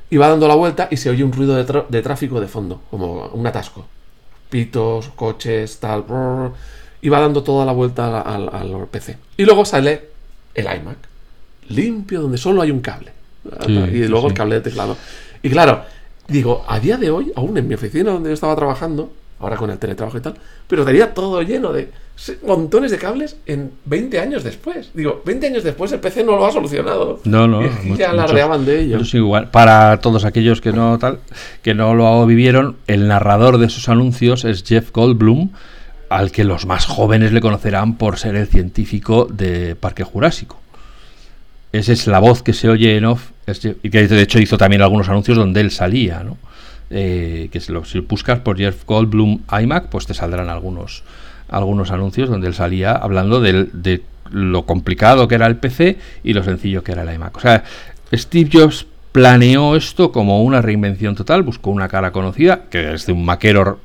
[0.09, 2.83] Y va dando la vuelta y se oye un ruido de, de tráfico de fondo,
[2.91, 3.87] como un atasco.
[4.49, 6.05] Pitos, coches, tal
[7.01, 9.17] y va dando toda la vuelta al, PC.
[9.37, 10.09] Y luego sale
[10.55, 10.97] el iMac,
[11.69, 13.13] limpio, donde solo hay un cable.
[13.93, 14.97] y luego el cable de teclado.
[15.43, 15.83] Y claro,
[16.27, 19.71] digo, a día de hoy, aún en mi oficina donde yo estaba trabajando, ahora con
[19.71, 20.35] el teletrabajo y tal,
[20.67, 21.91] pero estaría todo lleno de
[22.47, 24.91] montones de cables en 20 años después.
[24.95, 27.21] Digo, 20 años después el PC no lo ha solucionado.
[27.25, 27.63] No, no.
[27.63, 28.99] Y ya alardeaban de ello.
[29.13, 29.51] igual.
[29.51, 31.19] Para todos aquellos que no tal,
[31.63, 35.51] que no lo vivieron, el narrador de esos anuncios es Jeff Goldblum,
[36.09, 40.59] al que los más jóvenes le conocerán por ser el científico de Parque Jurásico.
[41.73, 43.31] Esa es la voz que se oye en off,
[43.83, 46.39] y que de hecho hizo también algunos anuncios donde él salía, ¿no?
[46.91, 51.03] Eh, que si, lo, buscas por Jeff Goldblum iMac, pues te saldrán algunos,
[51.49, 56.43] algunos anuncios donde él salía hablando de lo complicado que era el PC y lo
[56.43, 57.37] sencillo que era el iMac.
[57.37, 57.65] O sea,
[58.13, 63.13] Steve Jobs planeó esto como una reinvención total, buscó una cara conocida, que es de
[63.13, 63.81] un maquero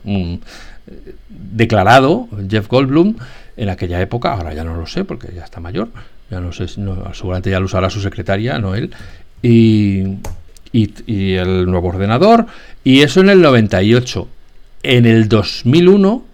[1.30, 3.16] declarado, Jeff Goldblum,
[3.56, 5.90] en aquella época, ahora ya no lo sé porque ya está mayor,
[6.30, 8.92] ya no sé, no, seguramente ya lo usará su secretaria, no él,
[9.42, 10.18] y,
[10.72, 12.48] y, el nuevo ordenador,
[12.84, 14.28] y eso en el 98.
[14.84, 16.26] En el 2001,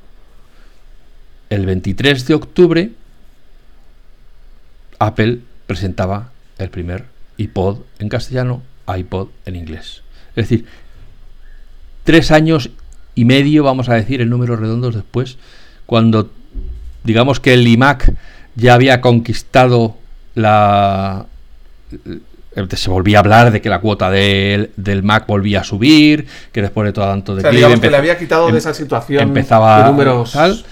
[1.49, 2.91] el 23 de octubre,
[4.99, 7.05] Apple presentaba el primer
[7.37, 10.03] iPod en castellano, iPod en inglés.
[10.35, 10.65] Es decir,
[12.03, 12.69] tres años
[13.15, 15.37] y medio, vamos a decir, en números redondos después,
[15.85, 16.31] cuando
[17.03, 18.13] digamos que el iMac
[18.55, 19.97] ya había conquistado
[20.35, 21.25] la...
[22.57, 26.61] Eh, se volvía a hablar de que la cuota del Mac volvía a subir, que
[26.61, 27.43] después de todo tanto de...
[27.43, 30.31] que le había quitado de em, esa situación empezaba de números...
[30.31, 30.65] Tal,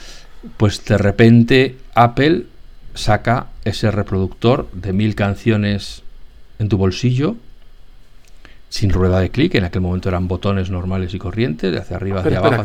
[0.58, 2.46] pues de repente Apple
[2.94, 6.04] saca ese reproductor de mil canciones
[6.60, 7.36] en tu bolsillo
[8.70, 12.20] sin rueda de clic, en aquel momento eran botones normales y corrientes, de hacia arriba,
[12.20, 12.64] hacia abajo,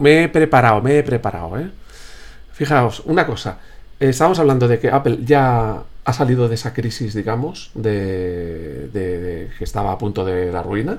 [0.00, 1.68] me, he preparado, me he preparado, ¿eh?
[2.52, 3.58] Fijaos, una cosa.
[4.00, 9.64] Estábamos hablando de que Apple ya ha salido de esa crisis, digamos, de, de, que
[9.64, 10.98] estaba a punto de la ruina.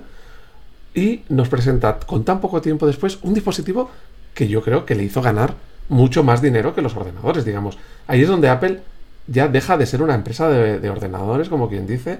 [0.94, 3.92] Y nos presenta con tan poco tiempo después un dispositivo
[4.34, 5.56] que yo creo que le hizo ganar
[5.90, 7.78] mucho más dinero que los ordenadores, digamos.
[8.08, 8.82] Ahí es donde Apple
[9.28, 12.20] ya deja de ser una empresa de ordenadores, como quien dice,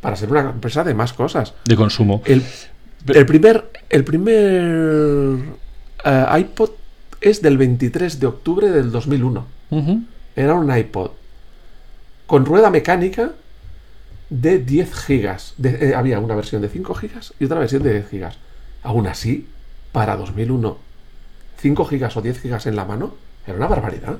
[0.00, 1.54] para ser una empresa de más cosas.
[1.64, 2.22] De consumo.
[2.24, 2.42] El,
[3.26, 5.38] primer, el primer
[6.04, 6.70] eh, iPod
[7.20, 9.46] es del 23 de octubre del 2001.
[10.36, 11.10] Era un iPod
[12.30, 13.32] con rueda mecánica
[14.28, 15.54] de 10 gigas.
[15.64, 18.38] Eh, había una versión de 5 gigas y otra versión de 10 gigas.
[18.84, 19.48] Aún así,
[19.90, 20.78] para 2001,
[21.60, 24.18] 5 gigas o 10 gigas en la mano era una barbaridad.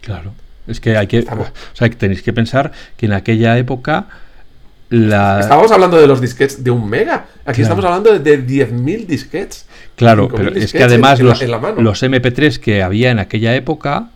[0.00, 0.32] Claro.
[0.68, 1.26] Es que hay que.
[1.28, 4.06] O sea, que tenéis que pensar que en aquella época
[4.88, 7.26] Estábamos hablando de los disquets de un mega.
[7.44, 9.66] Aquí estamos hablando de 10.000 disquets.
[9.96, 14.10] Claro, pero es que además los, los, MP3 que había en aquella época,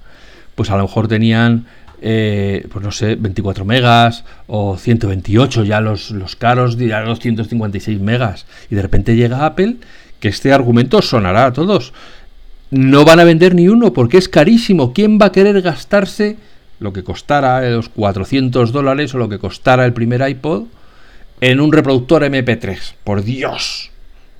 [0.55, 1.67] pues a lo mejor tenían,
[2.03, 8.01] eh, pues no sé, 24 megas o 128, ya los, los caros, ya los 156
[8.01, 8.47] megas.
[8.71, 9.77] Y de repente llega Apple,
[10.21, 11.93] que este argumento sonará a todos.
[12.71, 14.93] No van a vender ni uno porque es carísimo.
[14.93, 16.37] ¿Quién va a querer gastarse?
[16.81, 20.65] lo que costara los 400 dólares o lo que costara el primer iPod
[21.41, 22.95] en un reproductor MP3.
[23.05, 23.91] Por Dios,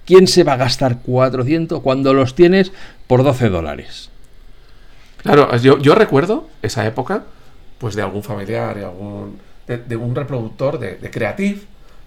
[0.07, 2.73] ¿quién se va a gastar 400 cuando los tienes
[3.07, 4.11] por 12 dólares?
[5.23, 7.25] Claro, yo, recuerdo esa época,
[7.79, 11.61] pues de algún familiar, de algún, de, un reproductor de, de Creative,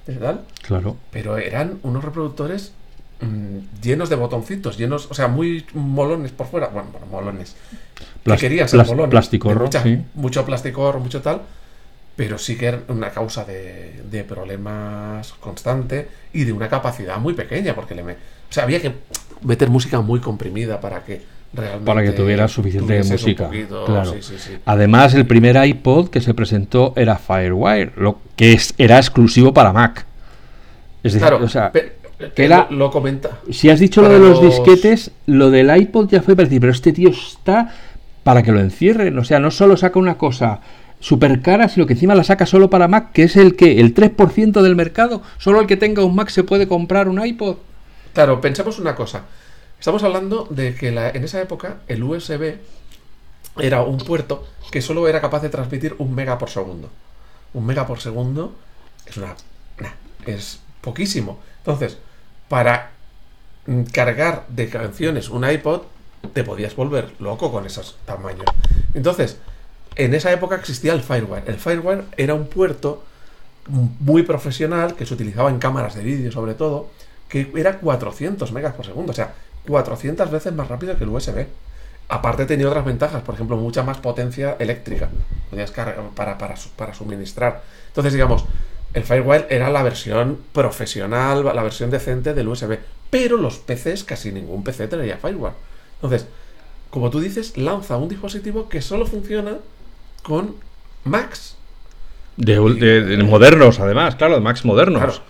[0.07, 0.41] ¿verdad?
[0.61, 0.97] Claro.
[1.11, 2.73] Pero eran unos reproductores
[3.21, 6.67] mm, llenos de botoncitos, llenos, o sea, muy molones por fuera.
[6.67, 7.55] Bueno, bueno molones.
[8.23, 9.09] que querían ser molones.
[9.11, 9.53] Plástico
[10.15, 11.41] Mucho plástico mucho tal.
[12.15, 17.33] Pero sí que era una causa de, de problemas constante y de una capacidad muy
[17.33, 18.93] pequeña, porque le me, o sea, había que
[19.43, 21.21] meter música muy comprimida para que
[21.85, 23.49] para que tuviera suficiente música.
[23.85, 24.15] claro.
[24.65, 29.73] Además, el primer iPod que se presentó era Firewire, lo que es, era exclusivo para
[29.73, 30.05] Mac.
[31.03, 33.39] Es decir, o sea, que era, lo, comenta.
[33.49, 36.71] Si has dicho lo de los, disquetes, lo del iPod ya fue para decir, pero
[36.71, 37.73] este tío está
[38.23, 39.17] para que lo encierren.
[39.17, 40.61] O sea, no solo saca una cosa
[40.99, 43.93] súper cara, sino que encima la saca solo para Mac, que es el que, el
[43.93, 45.21] 3% del mercado.
[45.37, 47.57] Solo el que tenga un Mac se puede comprar un iPod.
[48.13, 49.23] Claro, pensemos una cosa.
[49.81, 52.57] Estamos hablando de que en esa época el USB
[53.57, 56.91] era un puerto que solo era capaz de transmitir un mega por segundo.
[57.55, 58.53] Un mega por segundo
[59.07, 59.35] es una.
[60.27, 61.39] es poquísimo.
[61.57, 61.97] Entonces,
[62.47, 62.91] para
[63.91, 65.81] cargar de canciones un iPod,
[66.31, 68.45] te podías volver loco con esos tamaños.
[68.93, 69.39] Entonces,
[69.95, 71.45] en esa época existía el Firewire.
[71.47, 73.03] El Firewire era un puerto
[73.67, 76.91] muy profesional que se utilizaba en cámaras de vídeo sobre todo,
[77.27, 79.11] que era 400 megas por segundo.
[79.11, 79.33] O sea,
[79.67, 81.45] 400 veces más rápido que el USB.
[82.09, 85.09] Aparte tenía otras ventajas, por ejemplo, mucha más potencia eléctrica.
[85.49, 87.63] Podías cargar para, para, para suministrar.
[87.87, 88.45] Entonces, digamos,
[88.93, 92.77] el Firewire era la versión profesional, la versión decente del USB.
[93.09, 95.53] Pero los PCs, casi ningún PC tenía Firewire.
[95.95, 96.27] Entonces,
[96.89, 99.57] como tú dices, lanza un dispositivo que solo funciona
[100.23, 100.55] con
[101.05, 101.55] Macs.
[102.35, 102.59] De,
[103.23, 105.21] modernos, además, claro, de Macs modernos.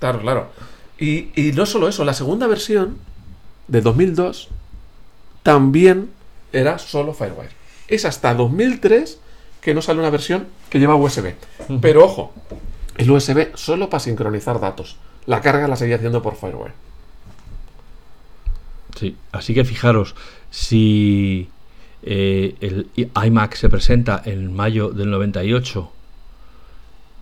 [0.00, 0.48] Claro, claro.
[0.98, 2.98] Y, y no solo eso, la segunda versión
[3.68, 4.48] de 2002
[5.42, 6.10] también
[6.52, 7.50] era solo Firewire.
[7.88, 9.20] Es hasta 2003
[9.60, 11.34] que no sale una versión que lleva USB.
[11.80, 12.32] Pero ojo,
[12.96, 14.96] el USB solo para sincronizar datos.
[15.26, 16.72] La carga la seguía haciendo por Firewire.
[18.98, 20.14] Sí, así que fijaros,
[20.50, 21.48] si
[22.02, 22.88] eh, el
[23.24, 25.92] iMac se presenta en mayo del 98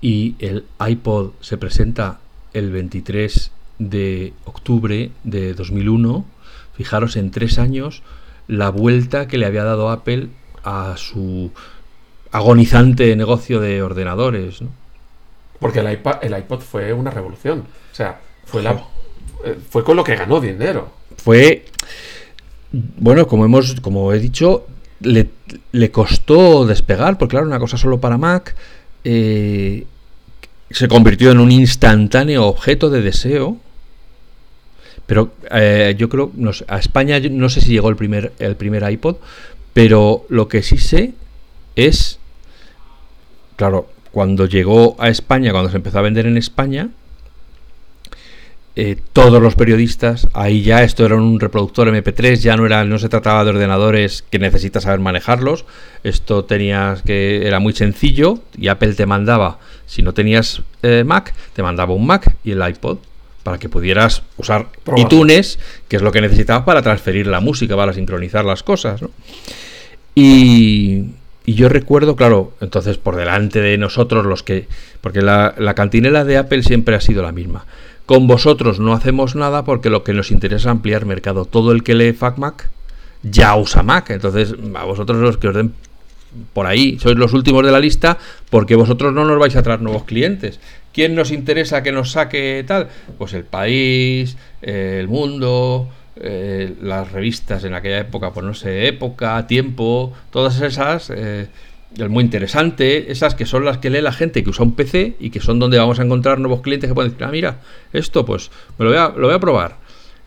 [0.00, 2.20] y el iPod se presenta
[2.52, 6.24] el 23 de octubre de 2001,
[6.76, 8.02] Fijaros en tres años
[8.48, 10.28] la vuelta que le había dado Apple
[10.64, 11.50] a su
[12.30, 14.60] agonizante negocio de ordenadores.
[15.60, 17.64] Porque el iPod, el iPod fue una revolución.
[17.92, 18.72] O sea, fue, la,
[19.44, 20.90] eh, fue con lo que ganó dinero.
[21.16, 21.64] Fue,
[22.72, 24.66] bueno, como, hemos, como he dicho,
[25.00, 28.54] le, costó despegar, porque claro, una cosa solo para Mac.
[29.04, 29.86] Eh,
[30.70, 33.58] se convirtió en un instantáneo objeto de deseo
[35.06, 38.90] pero eh, yo creo, no a España no sé si llegó el primer, el primer
[38.90, 39.16] iPod,
[39.72, 41.12] pero lo que sí sé
[41.76, 42.18] es,
[43.56, 46.90] claro, cuando llegó a España, cuando se empezó a vender en España,
[48.76, 52.98] eh, todos los periodistas, ahí ya esto era un reproductor MP3, ya no era, no
[52.98, 55.64] se trataba de ordenadores que necesitas saber manejarlos,
[56.02, 61.34] esto tenías que era muy sencillo y Apple te mandaba, si no tenías eh, Mac,
[61.52, 62.98] te mandaba un Mac y el iPod
[63.44, 67.92] para que pudieras usar iTunes, que es lo que necesitabas para transferir la música, para
[67.92, 69.02] sincronizar las cosas.
[70.16, 71.04] Y,
[71.46, 74.66] yo recuerdo, claro, entonces por delante de nosotros los que...
[75.02, 77.66] Porque la, la cantinela de Apple siempre ha sido la misma.
[78.06, 81.44] Con vosotros no hacemos nada porque lo que nos interesa es ampliar mercado.
[81.44, 82.70] Todo el que lee FacMac
[83.22, 84.10] ya usa Mac.
[84.10, 85.74] Entonces, a vosotros los que os den
[86.52, 88.18] por ahí, sois los últimos de la lista
[88.50, 90.60] porque vosotros no nos vais a traer nuevos clientes.
[90.94, 92.88] ¿Quién nos interesa que nos saque tal?
[93.18, 99.44] Pues el país, el mundo, eh, las revistas en aquella época, pues no sé, época,
[99.48, 101.48] tiempo, todas esas, eh,
[102.08, 105.30] muy interesante, esas que son las que lee la gente que usa un PC y
[105.30, 107.60] que son donde vamos a encontrar nuevos clientes que pueden decir, ah, mira,
[107.92, 109.78] esto pues me lo voy a, lo voy a probar.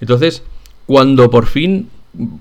[0.01, 0.43] Entonces,
[0.85, 1.89] cuando por fin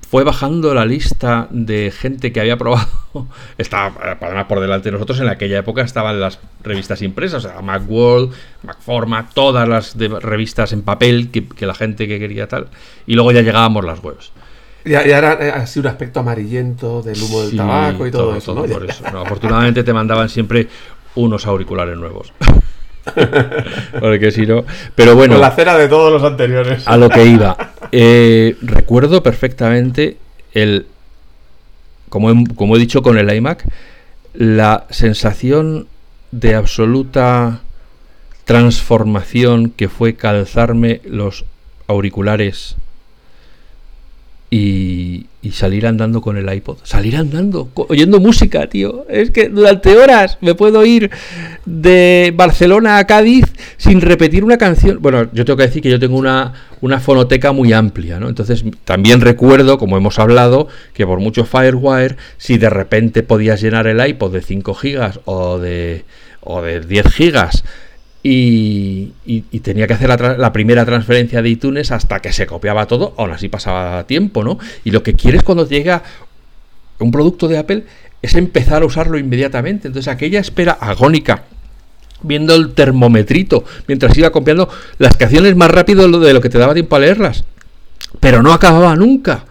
[0.09, 2.89] fue bajando la lista de gente que había probado.
[3.59, 5.21] Estaba además por delante de nosotros.
[5.21, 10.83] En aquella época estaban las revistas impresas, o sea, Macworld, Macforma, todas las revistas en
[10.83, 12.69] papel que, la gente que quería tal.
[13.07, 14.33] Y luego ya llegábamos las webs.
[14.85, 18.57] Y era así un aspecto amarillento del humo del tabaco y todo, eso.
[19.25, 20.69] afortunadamente te mandaban siempre
[21.17, 22.33] unos auriculares nuevos.
[24.01, 24.65] Porque si no.
[24.95, 25.39] Pero bueno.
[25.39, 26.87] la cera de todos los anteriores.
[26.87, 27.57] A lo que iba.
[27.93, 30.17] Eh, recuerdo perfectamente
[30.53, 30.87] el.
[32.09, 33.65] Como he, como he dicho con el iMac,
[34.35, 35.89] la sensación
[36.31, 37.61] de absoluta
[38.45, 41.45] transformación que fue calzarme los
[41.89, 42.77] auriculares
[44.51, 46.79] y, y, salir andando con el iPod.
[46.85, 49.05] Salir andando, oyendo música, tío.
[49.09, 51.11] Es que durante horas me puedo ir
[51.65, 54.99] de Barcelona a Cádiz sin repetir una canción.
[55.01, 58.29] Bueno, yo tengo que decir que yo tengo una, una fonoteca muy amplia, ¿no?
[58.29, 63.87] Entonces también recuerdo, como hemos hablado, que por mucho Firewire, si de repente podías llenar
[63.89, 66.05] el iPod de 5 gigas o de,
[66.41, 67.65] o de 10 gigas
[68.29, 73.31] y, tenía que hacer la, primera transferencia de iTunes hasta que se copiaba todo, aún
[73.31, 74.59] así pasaba tiempo, ¿no?
[74.85, 76.03] Y lo que quieres cuando llega
[76.99, 77.85] un producto de Apple
[78.23, 79.87] es empezar a usarlo inmediatamente.
[79.87, 81.45] Entonces aquella espera agónica,
[82.23, 86.75] viendo el termometrito, mientras iba copiando las canciones más rápido de lo que te daba
[86.75, 87.45] tiempo a leerlas,
[88.19, 89.45] pero no acababa nunca.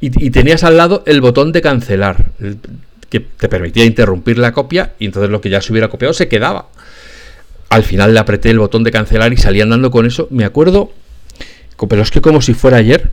[0.00, 2.26] Y, y tenías al lado el botón de cancelar,
[3.08, 6.28] que te permitía interrumpir la copia y entonces lo que ya se hubiera copiado se
[6.28, 6.68] quedaba.
[7.72, 10.28] Al final le apreté el botón de cancelar y salí andando con eso.
[10.30, 10.92] Me acuerdo,
[11.88, 13.10] pero es que como si fuera ayer,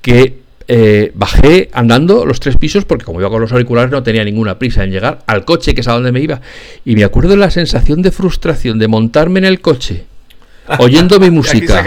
[0.00, 0.38] que
[0.68, 4.60] eh, bajé andando los tres pisos porque como iba con los auriculares no tenía ninguna
[4.60, 6.40] prisa en llegar al coche que es a donde me iba.
[6.84, 10.04] Y me acuerdo de la sensación de frustración de montarme en el coche,
[10.78, 11.82] oyendo mi música.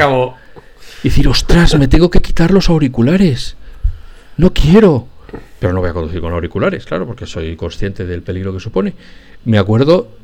[1.01, 3.55] Y decir, ostras, me tengo que quitar los auriculares.
[4.35, 5.07] No quiero.
[5.59, 8.93] Pero no voy a conducir con auriculares, claro, porque soy consciente del peligro que supone.
[9.45, 10.19] Me acuerdo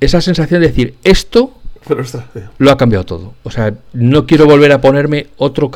[0.00, 1.54] esa sensación de decir, esto
[2.58, 3.34] lo ha cambiado todo.
[3.42, 5.70] O sea, no quiero volver a ponerme otro...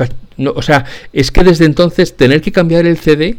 [0.55, 3.37] o sea, es que desde entonces tener que cambiar el CD...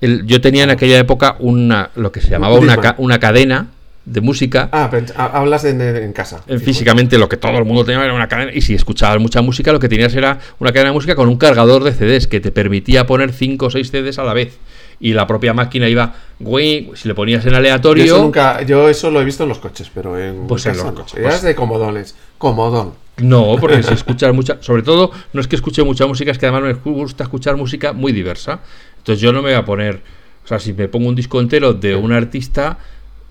[0.00, 3.68] El, yo tenía en aquella época una lo que se llamaba una, una cadena
[4.04, 4.68] de música.
[4.72, 6.42] Ah, pero hablas en, casa.
[6.62, 8.52] físicamente lo que todo el mundo tenía era una cadena.
[8.52, 11.38] Y si escuchabas mucha música, lo que tenías era una cadena de música con un
[11.38, 14.58] cargador de CDs que te permitía poner 5 o 6 CDs a la vez
[15.00, 18.04] y la propia máquina iba, güey, si le ponías en aleatorio.
[18.04, 20.46] Yo eso, nunca, yo eso lo he visto en los coches, pero en.
[20.46, 21.20] Pues en los coches.
[21.20, 22.14] Pues de comodones.
[22.38, 22.92] Comodón.
[23.18, 24.58] No, porque si escuchas mucha.
[24.60, 27.92] Sobre todo, no es que escuche mucha música, es que además me gusta escuchar música
[27.92, 28.60] muy diversa.
[28.98, 30.00] Entonces yo no me voy a poner.
[30.44, 32.78] O sea, si me pongo un disco entero de un artista.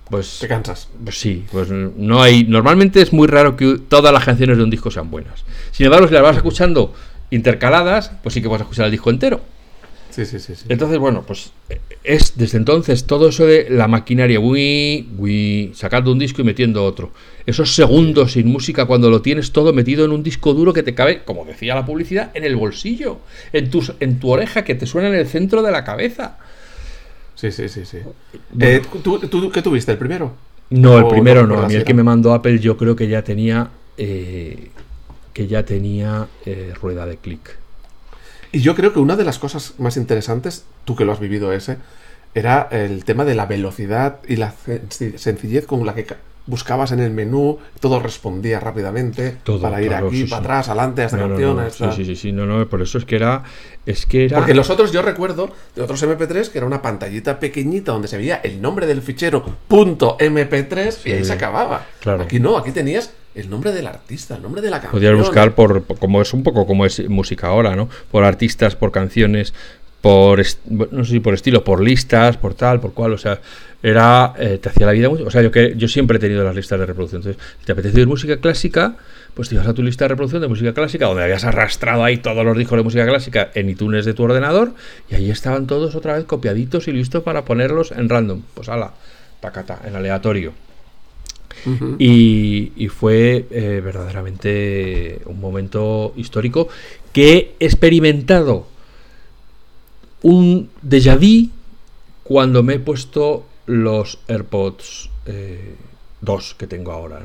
[0.10, 0.90] Pues, te cansas.
[1.04, 2.44] Pues sí, pues no hay.
[2.44, 5.44] Normalmente es muy raro que todas las canciones de un disco sean buenas.
[5.72, 6.94] Sin embargo, si las vas escuchando
[7.32, 9.42] intercaladas, pues sí que vas a escuchar el disco entero.
[10.14, 11.54] Sí, sí, sí, Entonces, bueno, pues
[12.04, 16.86] es desde entonces todo eso de la maquinaria, uy, uy, sacando un disco y metiendo
[16.86, 17.12] otro.
[17.48, 20.94] Esos segundos sin música cuando lo tienes todo metido en un disco duro que te
[20.94, 23.22] cabe, como decía la publicidad, en el bolsillo,
[23.54, 26.38] en, tus, en tu oreja, que te suena en el centro de la cabeza.
[27.34, 27.98] Sí, sí, sí, sí.
[28.60, 29.94] Eh, ¿tú, qué tuviste?
[29.94, 30.36] ¿El primero?
[30.70, 31.60] No, el primero no.
[31.60, 33.72] A mí el que me mandó Apple yo creo que ya tenía...
[33.98, 34.70] Eh,
[35.34, 37.63] que ya tenía eh, rueda de clic.
[38.54, 41.52] Y yo creo que una de las cosas más interesantes, tú que lo has vivido
[41.52, 41.78] ese,
[42.36, 44.54] era el tema de la velocidad y la
[44.90, 46.06] sencillez con la que
[46.46, 51.74] buscabas en el menú, todo respondía rápidamente para ir aquí, para atrás, adelante, hasta canciones.
[51.74, 53.44] sí, sí, sí, sí, no, no, por eso es que era,
[53.88, 54.38] es que era...
[54.38, 58.18] Porque los otros, yo recuerdo de otros MP3 que era una pantallita pequeñita donde se
[58.18, 61.88] veía el nombre del fichero .mp3 y ahí se acababa.
[62.02, 62.24] Claro.
[62.24, 65.02] Aquí no, aquí tenías el nombre del artista, el nombre de la canción.
[65.02, 67.90] Podías buscar por, como es un poco como es música ahora, ¿no?
[68.12, 69.54] Por artistas, por canciones,
[70.02, 73.40] por no sé si por estilo, por listas, por tal, por cual, o sea,
[73.82, 76.44] era eh, te hacía la vida mucho, o sea, yo que yo siempre he tenido
[76.44, 77.22] las listas de reproducción.
[77.22, 78.96] Entonces, si te apetece oír música clásica,
[79.34, 82.18] pues te ibas a tu lista de reproducción de música clásica, donde habías arrastrado ahí
[82.18, 84.74] todos los discos de música clásica en iTunes de tu ordenador,
[85.10, 88.42] y ahí estaban todos otra vez copiaditos y listos para ponerlos en random.
[88.54, 88.94] Pues ala,
[89.40, 90.54] tacata, en aleatorio
[92.00, 96.68] y, fue eh, verdaderamente un momento histórico
[97.12, 98.68] que he experimentado
[100.22, 101.50] un déjà vu
[102.24, 107.22] cuando me he puesto los AirPods 2 eh, que tengo ahora.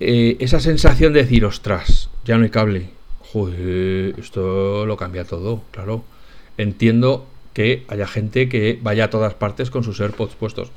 [0.00, 2.90] Eh, esa sensación de decir, ostras, ya no hay cable.
[4.16, 6.02] Esto lo cambia todo, claro.
[6.56, 10.70] Entiendo que haya gente que vaya a todas partes con sus AirPods puestos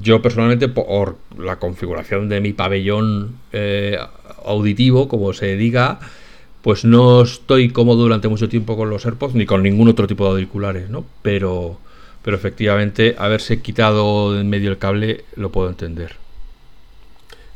[0.00, 3.98] yo personalmente, por la configuración de mi pabellón eh,
[4.44, 5.98] auditivo, como se diga,
[6.62, 10.24] pues no estoy cómodo durante mucho tiempo con los AirPods ni con ningún otro tipo
[10.24, 11.04] de auriculares, ¿no?
[11.22, 11.78] Pero,
[12.22, 16.16] pero efectivamente, haberse quitado en medio el cable lo puedo entender.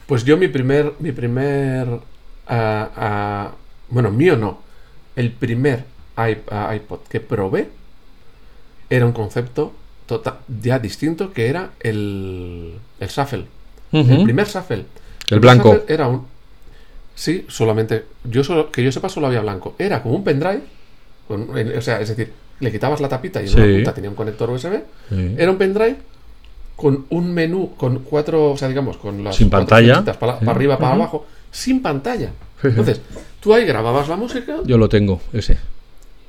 [0.07, 1.88] Pues yo mi primer, mi primer,
[2.47, 3.53] ah, ah,
[3.88, 4.61] bueno, mío no,
[5.16, 5.84] el primer
[6.16, 7.68] ah, iPod que probé
[8.88, 9.72] era un concepto
[10.07, 13.46] tota-, ya distinto que era el, el Shuffle.
[13.92, 14.84] El primer Shuffle.
[15.30, 15.84] El, blanco.
[15.88, 16.26] era un.
[17.14, 18.04] Sí, solamente.
[18.24, 19.74] Yo solo, que yo sepa, solo había blanco.
[19.78, 20.62] Era como un pendrive.
[21.28, 24.50] o sea, es decir, le quitabas la tapita y en una punta tenía un conector
[24.50, 24.80] USB.
[25.36, 25.96] Era un pendrive
[26.76, 29.36] con un menú, con cuatro, o sea, digamos, con las.
[29.36, 30.04] Sin pantalla.
[30.04, 31.26] Para, arriba, para abajo.
[31.50, 32.32] Sin pantalla.
[32.62, 33.00] Entonces,
[33.40, 34.59] tú ahí grababas la música.
[34.64, 35.59] Yo lo tengo, ese.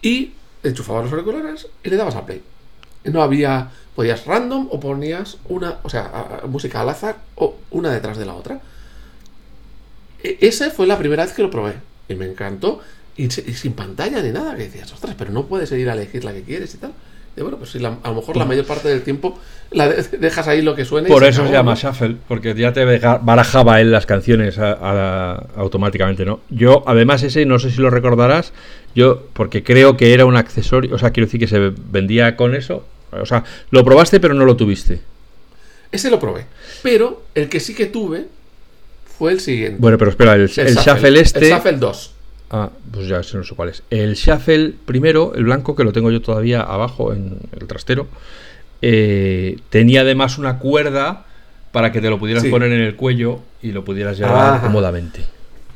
[0.01, 0.31] Y
[0.63, 2.41] enchufabas los auriculares y le dabas a play.
[3.07, 8.17] No había, podías random o ponías una, o sea, música al azar o una detrás
[8.17, 8.59] de la otra.
[10.23, 11.73] E, esa fue la primera vez que lo probé
[12.09, 12.81] y me encantó.
[13.15, 16.33] Y, sin pantalla ni nada, que decías, ostras, pero no puedes ir a elegir la
[16.33, 16.91] que quieres y tal.
[17.35, 19.37] Y bueno, pues si a lo mejor la mayor parte del tiempo
[19.71, 19.87] la
[20.19, 21.07] dejas ahí lo que suene.
[21.07, 26.39] Por eso se llama shuffle, porque ya te barajaba él las canciones automáticamente, ¿no?
[26.49, 28.53] Yo, además, ese, no sé si lo recordarás,
[28.95, 32.55] yo, porque creo que era un accesorio, o sea, quiero decir que se vendía con
[32.55, 32.83] eso.
[33.11, 35.01] O sea, lo probaste, pero no lo tuviste.
[35.91, 36.45] Ese lo probé.
[36.83, 38.27] Pero el que sí que tuve
[39.17, 39.77] fue el siguiente.
[39.79, 41.47] Bueno, pero espera, el, el, shuffle, este.
[41.47, 42.11] El Shuffle 2.
[42.49, 43.83] Ah, pues ya no sé cuál es.
[43.89, 48.07] El Shuffle primero, el blanco, que lo tengo yo todavía abajo en el trastero,
[48.81, 51.25] eh, tenía además una cuerda
[51.71, 55.25] para que te lo pudieras poner en el cuello y lo pudieras llevar cómodamente.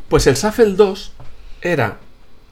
[0.07, 1.11] Pues el Shuffle 2
[1.61, 1.97] era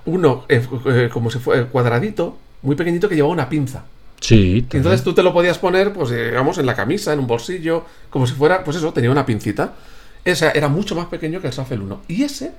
[0.05, 3.85] uno, eh, eh, como si fuera cuadradito, muy pequeñito, que llevaba una pinza.
[4.19, 4.67] Sí.
[4.73, 8.27] entonces tú te lo podías poner, pues digamos, en la camisa, en un bolsillo, como
[8.27, 9.73] si fuera, pues eso, tenía una pincita.
[10.25, 12.01] Ese era mucho más pequeño que el Shuffle 1.
[12.09, 12.51] Y ese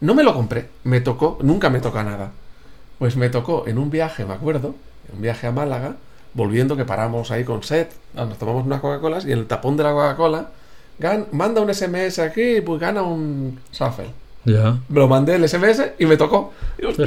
[0.00, 2.32] no me lo compré, me tocó, nunca me toca nada.
[2.98, 4.74] Pues me tocó en un viaje, me acuerdo,
[5.08, 5.96] en un viaje a Málaga,
[6.34, 9.84] volviendo que paramos ahí con Seth, nos tomamos unas Coca-Colas y en el tapón de
[9.84, 10.50] la Coca-Cola
[11.32, 14.10] manda un SMS aquí pues gana un Shuffle.
[14.44, 14.78] Ya.
[14.88, 16.52] Me lo mandé el SMS y me tocó.
[16.80, 16.98] Pues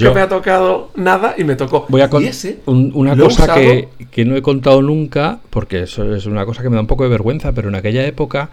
[0.00, 1.86] nunca me ha tocado nada y me tocó.
[1.88, 2.32] Voy a contar
[2.66, 6.76] una cosa que, que, no he contado nunca, porque eso es una cosa que me
[6.76, 8.50] da un poco de vergüenza, pero en aquella época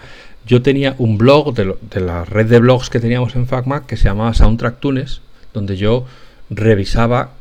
[0.47, 4.05] yo tenía un blog de, la red de blogs que teníamos en FacMac que se
[4.05, 5.22] llamaba Soundtrack Tunes,
[5.53, 6.05] donde yo
[6.49, 7.32] revisaba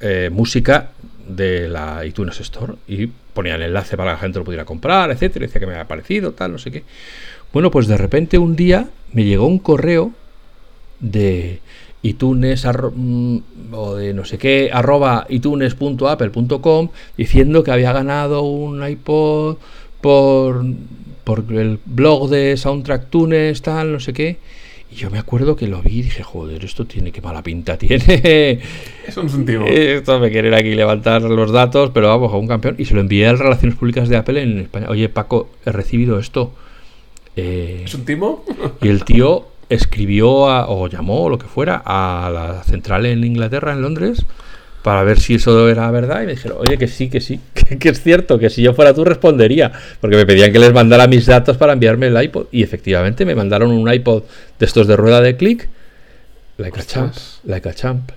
[0.00, 0.90] eh, música
[1.28, 5.10] de la iTunes Store y ponía el enlace para que la gente lo pudiera comprar,
[5.10, 6.84] etcétera, decía que me había parecido, tal, no sé qué.
[7.52, 10.12] Bueno, pues de repente un día me llegó un correo
[11.00, 11.60] de
[12.02, 13.38] iTunes mm,
[13.72, 19.56] o de no sé qué arroba itunes.apple.com diciendo que había ganado un iPod
[20.00, 20.64] por
[21.26, 24.36] por el blog de Soundtrack Tunes, tal, no sé qué.
[24.92, 27.76] Y yo me acuerdo que lo vi y dije, joder, esto tiene que mala pinta
[27.76, 28.60] tiene.
[29.04, 29.64] Es un sentido.
[29.66, 32.76] Esto me quieren aquí levantar los datos, pero vamos, a un campeón.
[32.78, 34.86] Y se lo envié a las Relaciones Públicas de Apple en España.
[34.88, 36.52] Oye, Paco, he recibido esto.
[37.36, 38.44] Eh, ¿Es un timo?
[38.80, 43.72] Y el tío escribió o llamó o lo que fuera a la central en Inglaterra,
[43.72, 44.24] en Londres,
[44.82, 47.40] para ver si eso era verdad y me dijeron, oye, que sí, que sí,
[47.80, 51.06] que, es cierto, que si yo fuera tú respondería, porque me pedían que les mandara
[51.06, 54.22] mis datos para enviarme el iPod y efectivamente me mandaron un iPod
[54.58, 55.68] de estos de rueda de clic,
[56.58, 57.14] like a champ,
[57.44, 58.12] like a champ.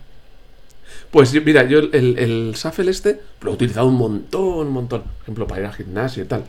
[1.11, 5.21] Pues mira, yo el, el Shuffle este lo he utilizado un montón, un montón, por
[5.23, 6.43] ejemplo, para ir al gimnasio y tal.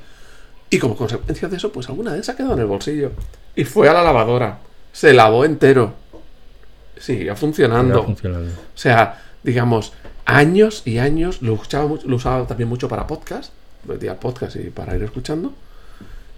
[0.70, 3.10] Y como consecuencia de eso, pues alguna vez se ha quedado en el bolsillo.
[3.56, 4.60] Y fue a la lavadora.
[4.92, 5.94] Se lavó entero.
[6.96, 8.04] Sigue funcionando.
[8.04, 8.52] funcionando.
[8.52, 9.92] O sea, digamos,
[10.24, 13.52] años y años, lo usaba, lo usaba también mucho para podcast,
[13.86, 15.52] metía podcast y para ir escuchando.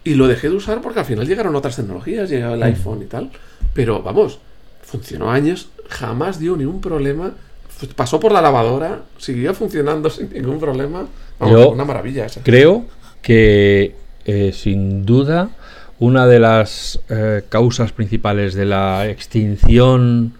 [0.05, 2.65] Y lo dejé de usar porque al final llegaron otras tecnologías, llegaba el mm.
[2.65, 3.31] iPhone y tal.
[3.75, 4.39] Pero vamos,
[4.83, 7.33] funcionó años, jamás dio ningún problema.
[7.97, 11.07] Pasó por la lavadora, siguió funcionando sin ningún problema.
[11.39, 12.43] una maravilla esa.
[12.43, 12.87] Creo
[13.21, 13.95] que
[14.25, 15.51] eh, sin duda
[15.99, 20.35] una de las eh, causas principales de la extinción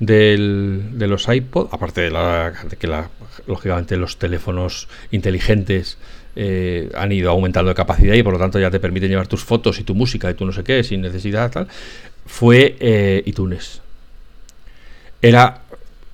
[0.00, 3.08] del, de los iPod, aparte de, la, que la,
[3.46, 5.98] lógicamente los teléfonos inteligentes
[6.36, 9.42] eh, han ido aumentando de capacidad y por lo tanto ya te permiten llevar tus
[9.42, 11.68] fotos y tu música y tu no sé qué sin necesidad tal,
[12.26, 13.80] fue eh, iTunes.
[15.20, 15.62] Era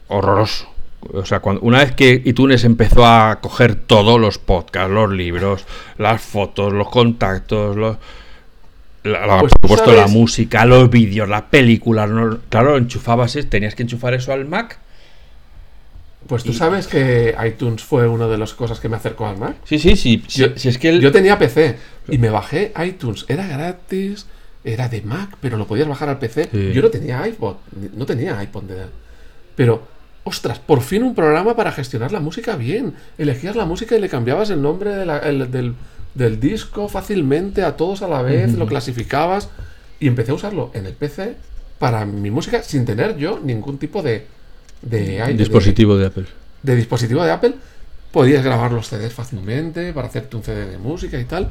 [0.08, 0.73] horroroso.
[1.12, 5.66] O sea, cuando, una vez que iTunes empezó a coger todos los podcasts, los libros,
[5.98, 7.96] las fotos, los contactos, los,
[9.04, 12.10] la, pues por supuesto, la música, los vídeos, las películas.
[12.48, 14.78] Claro, enchufabas, tenías que enchufar eso al Mac.
[16.26, 19.56] Pues tú sabes que iTunes fue una de las cosas que me acercó al Mac.
[19.64, 20.22] Sí, sí, sí.
[20.28, 21.76] Yo, si es que yo tenía PC
[22.08, 23.26] y me bajé iTunes.
[23.28, 24.26] Era gratis,
[24.64, 26.48] era de Mac, pero lo podías bajar al PC.
[26.72, 27.56] Yo no tenía iPod,
[27.94, 28.86] no tenía iPod de
[29.54, 29.86] Pero,
[30.24, 32.94] ostras, por fin un programa para gestionar la música bien.
[33.18, 35.74] Elegías la música y le cambiabas el nombre del
[36.14, 39.48] del disco fácilmente a todos a la vez, lo clasificabas
[39.98, 41.36] y empecé a usarlo en el PC
[41.78, 44.26] para mi música sin tener yo ningún tipo de,
[44.82, 46.26] de, dispositivo de, Apple.
[46.62, 47.54] De dispositivo de Apple.
[48.12, 51.48] Podías grabar los CDs fácilmente para hacerte un CD de música y tal.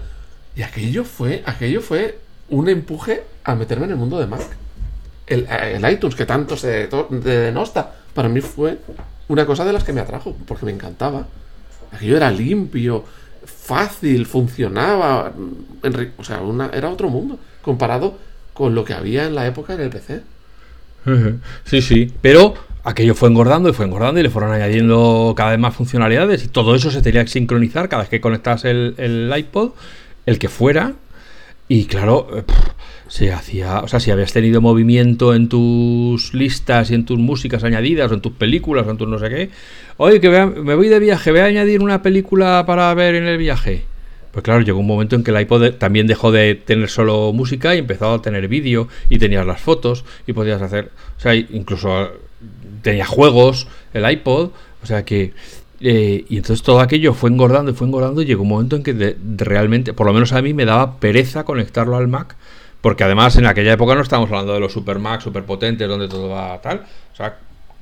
[0.56, 2.20] Y aquello fue, aquello fue
[2.50, 4.44] un empuje a meterme en el mundo de Mac.
[5.26, 5.48] El,
[5.92, 8.80] iTunes que tanto se denosta, para mí fue
[9.28, 11.28] una cosa de las que me atrajo, porque me encantaba.
[11.92, 13.04] Aquello era limpio,
[13.46, 15.32] fácil, funcionaba.
[16.18, 16.42] o sea,
[16.74, 18.18] era otro mundo comparado
[18.54, 20.22] con lo que había en la época en el PC.
[21.66, 22.54] Sí, sí, pero
[22.84, 26.48] aquello fue engordando y fue engordando y le fueron añadiendo cada vez más funcionalidades y
[26.48, 29.72] todo eso se tenía que sincronizar cada vez que conectas el, el iPod,
[30.26, 30.94] el que fuera.
[31.68, 32.44] Y claro, eh,
[33.14, 37.64] se hacía, o sea, si habías tenido movimiento en tus listas y en tus músicas
[37.64, 39.50] añadidas o en tus películas o en tus no sé qué,
[39.98, 43.38] oye, que me voy de viaje, voy a añadir una película para ver en el
[43.38, 43.84] viaje.
[44.32, 47.76] Pues claro, llegó un momento en que el iPod también dejó de tener solo música
[47.76, 52.14] y empezó a tener vídeo y tenías las fotos y podías hacer, o sea, incluso
[52.82, 54.50] tenía juegos, el iPod,
[54.82, 55.34] o sea que...
[55.86, 58.84] Eh, y entonces todo aquello fue engordando y fue engordando y llegó un momento en
[58.84, 62.38] que realmente, por lo menos a mí me daba pereza conectarlo al Mac,
[62.84, 66.10] porque además en aquella época no estábamos hablando de los super Mac, super potentes, donde
[66.10, 66.84] todo va tal.
[67.14, 67.38] O sea,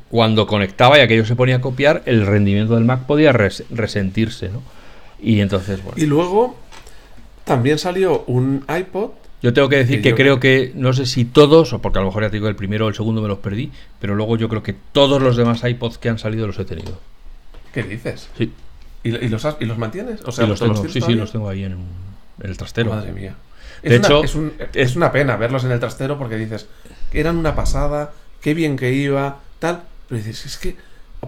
[0.10, 4.62] cuando conectaba y aquello se ponía a copiar, el rendimiento del Mac podía resentirse, ¿no?
[5.20, 5.99] Y entonces, bueno.
[5.99, 6.56] Y luego
[7.45, 9.10] también salió un iPod
[9.41, 12.10] yo tengo que decir que, creo que, no sé si todos, o porque a lo
[12.10, 14.47] mejor ya te digo el primero o el segundo me los perdí, pero luego yo
[14.49, 16.99] creo que todos los demás iPods que han salido los he tenido.
[17.74, 18.30] ¿Qué dices?
[18.38, 18.54] Sí.
[19.04, 20.22] ¿Y, los, ¿y los, mantienes?
[20.26, 21.76] O sea, los tengo, sí, sí, los tengo ahí en,
[22.43, 22.91] el trastero.
[22.91, 23.36] Madre mía.
[23.84, 26.67] De es hecho, una, es, una pena verlos en el trastero porque dices,
[27.13, 29.84] eran una pasada, qué bien que iba, tal.
[30.07, 30.75] Pero dices, es que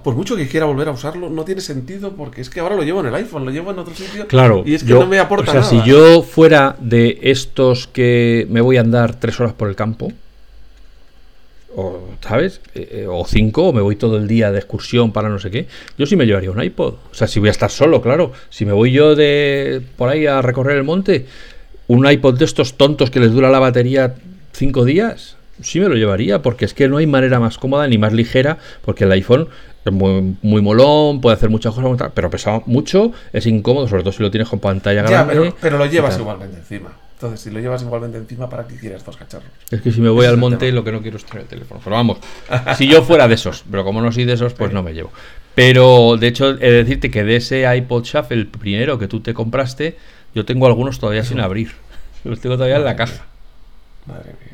[0.02, 2.84] por mucho que quiera volver a usarlo, no tiene sentido porque es que ahora lo
[2.84, 4.28] llevo en el iPhone, lo llevo en otro sitio.
[4.28, 4.64] Claro.
[4.66, 8.62] Y es que no me aporta o sea, Si yo fuera de estos que me
[8.62, 10.12] voy a andar tres horas por el campo,
[11.76, 12.62] o, ¿sabes?
[12.74, 15.52] Eh, eh, o cinco, o me voy todo el día de excursión para no sé
[15.52, 16.96] qué, yo sí me llevaría un iPod.
[17.12, 18.32] O sea, si voy a estar solo, claro.
[18.50, 21.28] Si me voy yo de por ahí a recorrer el monte,
[21.88, 24.16] un iPod de estos tontos que les dura la batería
[24.54, 27.98] cinco días, sí me lo llevaría, porque es que no hay manera más cómoda ni
[27.98, 29.48] más ligera, porque el iPhone
[29.86, 34.14] es muy, muy molón, puede hacer muchas cosas, pero pesa mucho, es incómodo, sobre todo
[34.14, 35.54] si lo tienes con pantalla grande.
[35.60, 36.92] Pero, lo llevas igualmente encima.
[37.14, 39.48] Entonces, si lo llevas igualmente encima, ¿para qué quieres dos cacharros?
[39.72, 41.80] Es que si me voy al monte, lo que no quiero es tener el teléfono.
[41.82, 42.18] Pero vamos,
[42.78, 45.12] si yo fuera de esos, pero como no soy de esos, pues no me llevo.
[45.56, 49.20] Pero de hecho, he de decirte que de ese iPod Shuffle, el primero que tú
[49.20, 49.98] te compraste,
[50.34, 51.72] yo tengo algunos todavía sin abrir.
[52.24, 53.24] Los tengo todavía en la caja.
[54.06, 54.54] Madre mía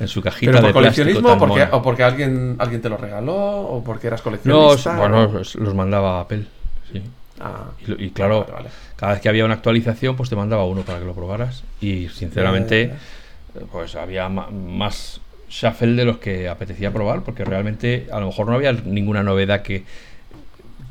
[0.00, 3.34] en su cajita ¿Pero por coleccionismo o porque, o porque alguien, alguien te lo regaló
[3.34, 4.92] o porque eras coleccionista?
[4.92, 6.44] No, bueno, los mandaba Apple,
[6.92, 7.02] sí.
[7.40, 8.46] Ah, y, claro,
[8.96, 11.62] cada vez que había una actualización, pues te mandaba uno para que lo probaras.
[11.80, 12.92] Y sinceramente,
[13.70, 18.54] pues había más shuffle de los que apetecía probar, porque realmente a lo mejor no
[18.54, 19.84] había ninguna novedad que,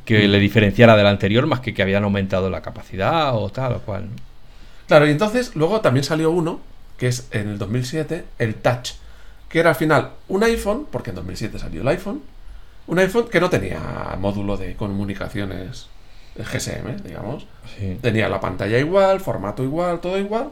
[0.07, 0.31] que mm.
[0.31, 4.07] le diferenciara del anterior, más que que habían aumentado la capacidad o tal o cual.
[4.87, 6.61] Claro, y entonces luego también salió uno
[6.97, 8.93] que es en el 2007 el Touch,
[9.49, 12.21] que era al final un iPhone, porque en 2007 salió el iPhone,
[12.87, 15.87] un iPhone que no tenía módulo de comunicaciones
[16.37, 17.45] GSM, digamos.
[18.01, 20.51] Tenía la pantalla igual, formato igual, todo igual.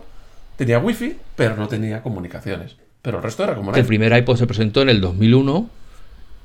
[0.58, 2.76] Tenía wifi, pero no tenía comunicaciones.
[3.02, 5.70] Pero el resto era como El primer iPod se presentó en el 2001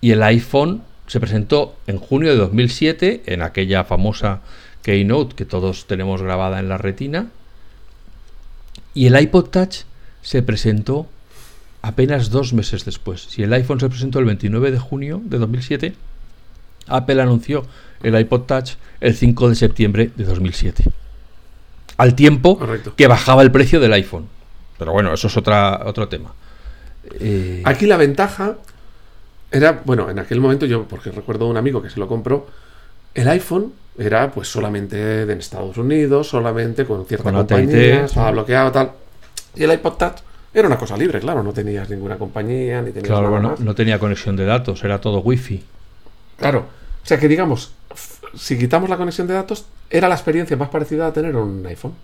[0.01, 4.43] y el iPhone se presentó en junio de 2007 en aquella famosa
[4.83, 7.31] Keynote que todos tenemos grabada en la retina.
[8.95, 9.79] Y el iPod Touch
[10.23, 11.09] se presentó
[11.83, 13.23] apenas dos meses después.
[13.23, 15.95] Si el iPhone se presentó el 29 de junio de 2007,
[16.87, 17.67] Apple anunció
[18.05, 20.85] el iPod Touch el 5 de septiembre de 2007.
[21.97, 22.57] Al tiempo
[22.95, 24.29] que bajaba el precio del iPhone.
[24.79, 26.35] Pero bueno, eso es otra, otro tema.
[27.19, 28.59] Eh, Aquí la ventaja
[29.51, 32.47] era, bueno, en aquel momento yo, porque recuerdo un amigo que se lo compró,
[33.15, 38.93] el iPhone era pues solamente de Estados Unidos, solamente con cierta compañía, estaba bloqueado, tal.
[39.55, 40.19] Y el iPod Touch
[40.55, 43.99] era una cosa libre, claro, no tenías ninguna compañía, ni tenías claro, nada no tenía
[43.99, 45.63] conexión de datos, era todo wifi.
[46.39, 46.67] Claro,
[47.03, 47.73] o sea que digamos,
[48.37, 51.95] si quitamos la conexión de datos, era la experiencia más parecida a tener un iPhone.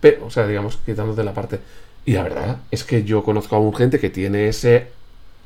[0.00, 1.58] Pero, o sea, digamos, quitando de la parte.
[2.04, 4.86] Y la verdad es que yo conozco a un gente que tiene ese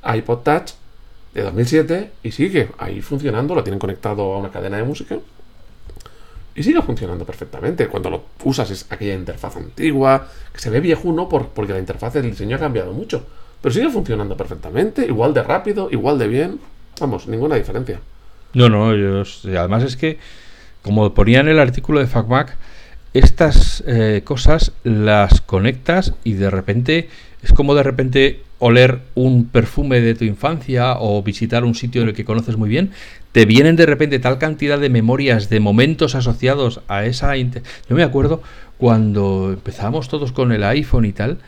[0.04, 0.72] iPod Touch
[1.34, 5.18] de 2007 y sigue ahí funcionando, lo tienen conectado a una cadena de música
[6.54, 7.88] y sigue funcionando perfectamente.
[7.88, 12.14] Cuando lo usas es aquella interfaz antigua, que se ve viejuno por, porque la interfaz
[12.14, 13.24] del diseño ha cambiado mucho.
[13.60, 16.60] Pero sigue funcionando perfectamente, igual de rápido, igual de bien.
[17.00, 18.00] Vamos, ninguna diferencia.
[18.54, 19.22] No, no, yo,
[19.58, 20.18] además es que,
[20.82, 22.56] como ponía en el artículo de FacMac,
[23.14, 27.08] estas eh, cosas las conectas y de repente
[27.42, 32.08] es como de repente oler un perfume de tu infancia o visitar un sitio en
[32.08, 32.92] el que conoces muy bien,
[33.32, 37.36] te vienen de repente tal cantidad de memorias, de momentos asociados a esa...
[37.36, 37.50] Yo
[37.88, 38.40] me acuerdo
[38.78, 41.38] cuando empezamos todos con el iPhone y tal,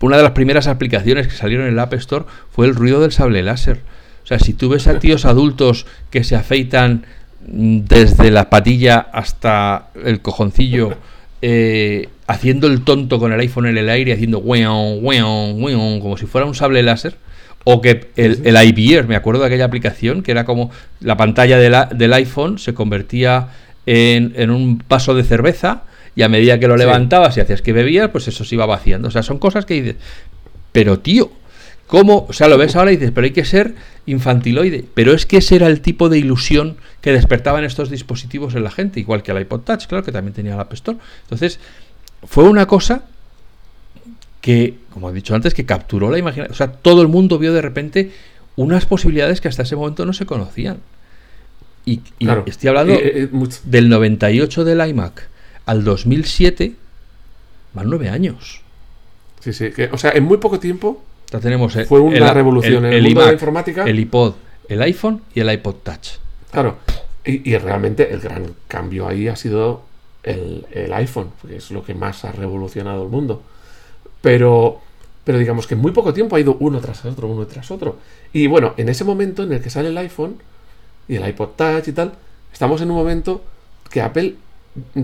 [0.00, 3.12] una de las primeras aplicaciones que salieron en el App Store fue el ruido del
[3.12, 3.80] sable láser.
[4.22, 7.04] O sea, si tú ves a tíos adultos que se afeitan
[7.46, 10.94] desde la patilla hasta el cojoncillo,
[11.42, 16.16] eh, haciendo el tonto con el iPhone en el aire, haciendo weon, weon, weon, como
[16.16, 17.16] si fuera un sable láser,
[17.64, 20.70] O que el, el iBeer, me acuerdo de aquella aplicación que era como
[21.00, 23.48] la pantalla del iPhone se convertía
[23.86, 25.82] en, en, un vaso de cerveza
[26.16, 29.08] y a medida que lo levantabas y hacías que bebías, pues eso se iba vaciando.
[29.08, 29.96] O sea, son cosas que dices,
[30.72, 31.30] pero tío,
[31.90, 32.24] ¿cómo?
[32.28, 33.74] O sea, lo ves ahora y dices, pero hay que ser
[34.06, 34.84] infantiloide.
[34.94, 38.70] Pero es que ese era el tipo de ilusión que despertaban estos dispositivos en la
[38.70, 40.98] gente, igual que el iPod Touch, claro, que también tenía la App Store.
[41.22, 41.58] Entonces,
[42.22, 43.02] fue una cosa
[44.40, 46.52] que, como he dicho antes, que capturó la imaginación.
[46.52, 48.12] O sea, todo el mundo vio de repente
[48.54, 50.78] unas posibilidades que hasta ese momento no se conocían.
[51.84, 52.02] Y,
[52.46, 55.28] estoy hablando eh, eh, del 98 del iMac
[55.66, 56.74] al 2007,
[57.74, 58.60] más nueve años.
[59.40, 62.92] Sí, sí, o sea, en muy poco tiempo ya tenemos eh, fue una revolución en
[62.92, 63.84] el, mundo de la informática.
[63.84, 64.34] El iPod,
[64.68, 66.18] el iPhone y el iPod Touch.
[66.50, 66.78] Claro,
[67.24, 69.82] y, realmente el gran cambio ahí ha sido
[70.22, 73.42] el, el, iPhone, que es lo que más ha revolucionado el mundo.
[74.20, 74.80] Pero,
[75.22, 77.98] pero digamos que en muy poco tiempo ha ido uno tras otro, uno tras otro.
[78.32, 80.36] Y bueno, en ese momento en el que sale el iPhone
[81.06, 82.12] y el iPod Touch y tal,
[82.52, 83.42] estamos en un momento
[83.90, 84.34] que Apple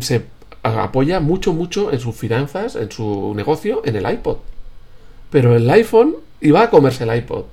[0.01, 0.25] se
[0.63, 4.39] apoya mucho, mucho en sus finanzas, en su negocio, en el iPod.
[5.31, 7.45] Pero el iPhone iba a comerse el iPod.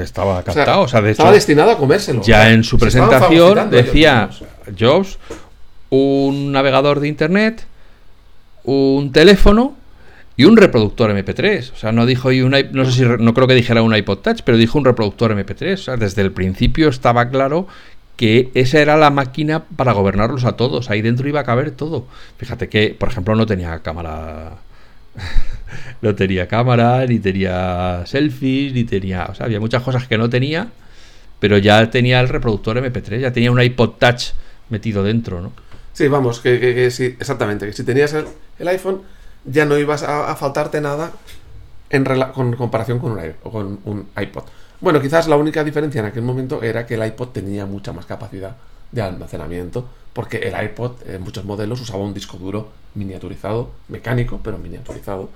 [0.00, 2.22] Estaba captado, o sea, estaba destinado a comérselo.
[2.22, 4.28] Ya en su presentación decía
[4.78, 5.18] Jobs,
[5.88, 7.64] un navegador de internet,
[8.64, 9.74] un teléfono
[10.36, 11.72] y un reproductor MP3.
[11.72, 14.18] O sea, no dijo y un no sé si no creo que dijera un iPod
[14.18, 15.74] Touch, pero dijo un reproductor MP3.
[15.74, 17.66] O sea, desde el principio estaba claro
[18.16, 20.90] que esa era la máquina para gobernarlos a todos.
[20.90, 22.06] Ahí dentro iba a caber todo.
[22.36, 24.58] Fíjate que, por ejemplo, no tenía cámara.
[26.02, 29.26] no tenía cámara, ni tenía selfies, ni tenía.
[29.26, 30.68] O sea, había muchas cosas que no tenía,
[31.38, 34.32] pero ya tenía el reproductor MP3, ya tenía un iPod Touch
[34.68, 35.52] metido dentro, ¿no?
[35.92, 37.66] Sí, vamos, que, sí, exactamente.
[37.66, 39.02] Que si tenías el, iPhone,
[39.44, 41.12] ya no ibas a, faltarte nada
[41.90, 44.44] en con comparación con un, con un iPod.
[44.80, 48.06] Bueno, quizás la única diferencia en aquel momento era que el iPod tenía mucha más
[48.06, 48.56] capacidad
[48.90, 54.58] de almacenamiento, porque el iPod en muchos modelos usaba un disco duro miniaturizado, mecánico, pero
[54.58, 55.30] miniaturizado.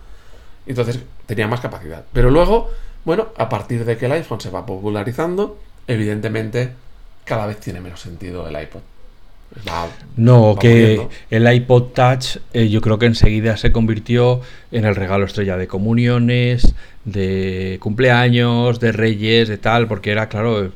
[0.67, 2.05] Entonces tenía más capacidad.
[2.12, 2.71] Pero luego,
[3.05, 6.73] bueno, a partir de que el iPhone se va popularizando, evidentemente
[7.25, 8.81] cada vez tiene menos sentido el iPod.
[10.17, 14.41] no, que el iPod Touch eh, yo creo que enseguida se convirtió
[14.73, 20.73] en el regalo estrella de comuniones, de cumpleaños, de reyes, de tal, porque era, claro,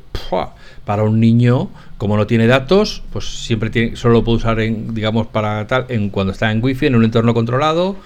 [0.85, 4.93] para un niño, como no tiene datos, pues siempre tiene, solo lo puede usar, en,
[4.93, 7.97] digamos, para tal, en cuando está en wifi, en un entorno controlado,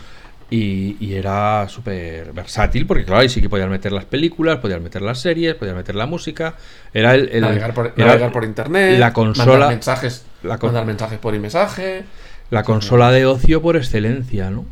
[0.50, 5.02] y, era súper versátil, porque claro, ahí sí que podías meter las películas, podías meter
[5.02, 6.56] las series, podías meter la música.
[6.94, 7.94] Era el, navegar, por,
[8.32, 12.04] por internet, la consola, mandar mensajes, la mandar mensajes por mensaje.
[12.52, 14.66] La consola de ocio por excelencia, ¿no?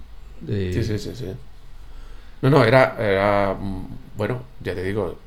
[0.45, 1.34] Sí, sí, sí, sí.
[2.43, 5.17] No, no, era, mm, bueno, ya te digo,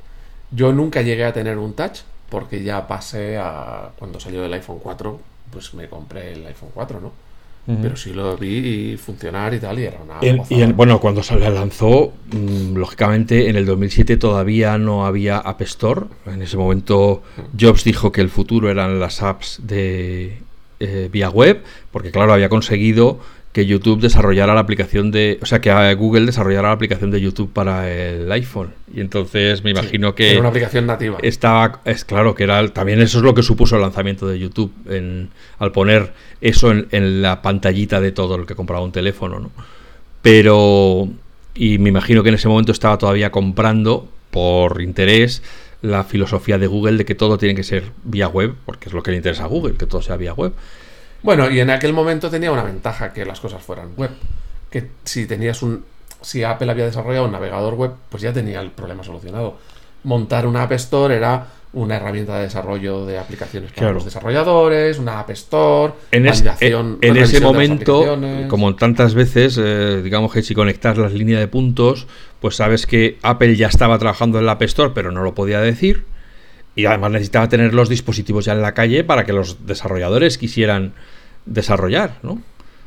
[0.52, 4.78] yo nunca llegué a tener un touch porque ya pasé a cuando salió el iPhone
[4.80, 5.20] 4,
[5.50, 7.25] pues me compré el iPhone 4, ¿no?
[7.66, 10.44] Pero sí lo vi funcionar y tal, y era una.
[10.48, 16.02] y bueno, cuando se lanzó, mm, lógicamente en el 2007 todavía no había App Store.
[16.26, 17.22] En ese momento
[17.58, 20.38] Jobs dijo que el futuro eran las apps de
[20.78, 23.18] eh, vía web, porque claro, había conseguido
[23.56, 27.50] que YouTube desarrollara la aplicación de, o sea, que Google desarrollara la aplicación de YouTube
[27.50, 28.74] para el iPhone.
[28.94, 31.16] Y entonces me imagino que era una aplicación nativa.
[31.22, 34.74] Estaba, es claro que era también eso es lo que supuso el lanzamiento de YouTube
[34.90, 39.50] en, al poner eso en, la pantallita de todo el que compraba un teléfono, ¿no?
[40.20, 41.08] Pero
[41.54, 45.42] y me imagino que en ese momento estaba todavía comprando por interés
[45.80, 49.02] la filosofía de Google de que todo tiene que ser vía web, porque es lo
[49.02, 50.52] que le interesa a Google, que todo sea vía web.
[51.22, 54.10] Bueno, y en aquel momento tenía una ventaja que las cosas fueran web.
[54.70, 55.84] Que si tenías un.
[56.20, 59.58] Si Apple había desarrollado un navegador web, pues ya tenía el problema solucionado.
[60.04, 61.46] Montar una App Store era
[61.76, 67.16] una herramienta de desarrollo de aplicaciones para los desarrolladores, una App Store, en, validación, en,
[67.18, 72.06] ese momento, como tantas veces, eh, digamos que si conectas las líneas de puntos,
[72.40, 75.60] pues sabes que Apple ya estaba trabajando en la App Store, pero no lo podía
[75.60, 76.04] decir.
[76.76, 80.92] Y además necesitaba tener los dispositivos ya en la calle para que los desarrolladores quisieran
[81.46, 82.40] desarrollar, ¿no?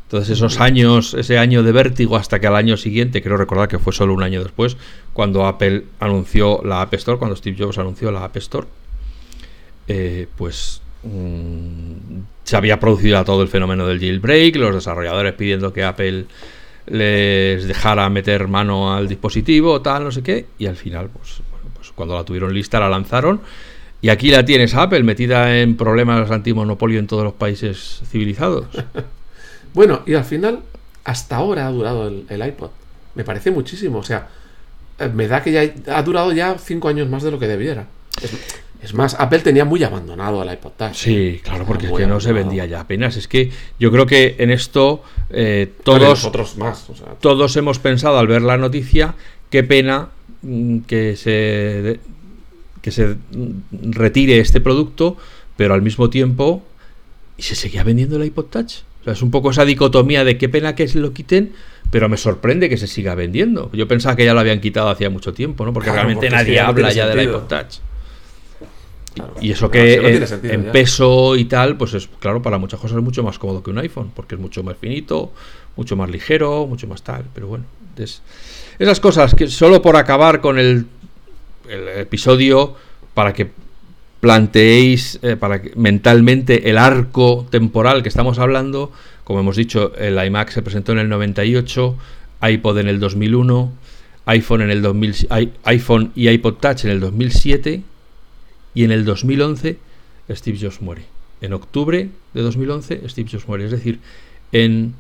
[0.10, 3.78] Entonces esos años, ese año de vértigo hasta que al año siguiente, creo recordar que
[3.78, 4.76] fue solo un año después,
[5.14, 8.66] cuando Apple anunció la App Store, cuando Steve Jobs anunció la App Store,
[9.88, 15.84] eh, pues mm, se había producido todo el fenómeno del jailbreak, los desarrolladores pidiendo que
[15.84, 16.26] Apple
[16.88, 21.42] les dejara meter mano al dispositivo, tal, no sé qué, y al final, pues,
[21.76, 23.42] pues cuando la tuvieron lista, la lanzaron
[24.02, 28.66] y aquí la tienes Apple metida en problemas antimonopolio en todos los países civilizados.
[29.74, 30.62] bueno, y al final,
[31.04, 32.70] hasta ahora ha durado el, iPod.
[33.16, 34.00] Me parece muchísimo.
[34.00, 34.30] O sea,
[35.00, 37.88] eh, me da que ya ha durado ya cinco años más de lo que debiera.
[38.82, 40.94] Es, más, Apple tenía muy abandonado el iPod Touch.
[40.94, 43.18] Sí, claro, porque es que no se vendía ya apenas.
[43.18, 46.88] Es que yo creo que en esto eh, todos, otros más,
[47.20, 49.16] todos hemos pensado al ver la noticia,
[49.50, 50.08] qué pena
[50.42, 52.00] mm, que se,
[52.82, 53.16] que se
[53.72, 55.18] retire este producto,
[55.58, 56.64] pero al mismo tiempo,
[57.38, 58.74] ¿y se seguía vendiendo el iPod Touch?
[59.02, 61.54] O sea, es un poco esa dicotomía de qué pena que se lo quiten,
[61.92, 63.70] pero me sorprende que se siga vendiendo.
[63.74, 65.74] Yo pensaba que ya lo habían quitado hacía mucho tiempo, ¿no?
[65.74, 67.80] Porque realmente nadie habla ya del iPod Touch.
[69.42, 73.24] y eso que en, peso y tal, pues es claro, para muchas cosas es mucho
[73.24, 75.34] más cómodo que un iPhone, porque es mucho más finito,
[75.76, 77.26] mucho más ligero, mucho más tal.
[77.34, 77.66] Pero bueno,
[78.80, 80.86] esas cosas que solo por acabar con el,
[81.70, 82.76] el episodio,
[83.14, 83.50] para que
[84.20, 88.92] planteéis eh, para mentalmente el arco temporal que estamos hablando.
[89.24, 91.96] Como hemos dicho, el iMac se presentó en el 98,
[92.42, 93.72] iPod en el 2001,
[94.26, 95.28] iPhone, en el 2000,
[95.64, 97.84] iPhone y iPod Touch en el 2007
[98.74, 99.78] y en el 2011
[100.32, 101.04] Steve Jobs muere.
[101.42, 103.66] En octubre de 2011 Steve Jobs muere.
[103.66, 104.00] Es decir,
[104.52, 104.96] en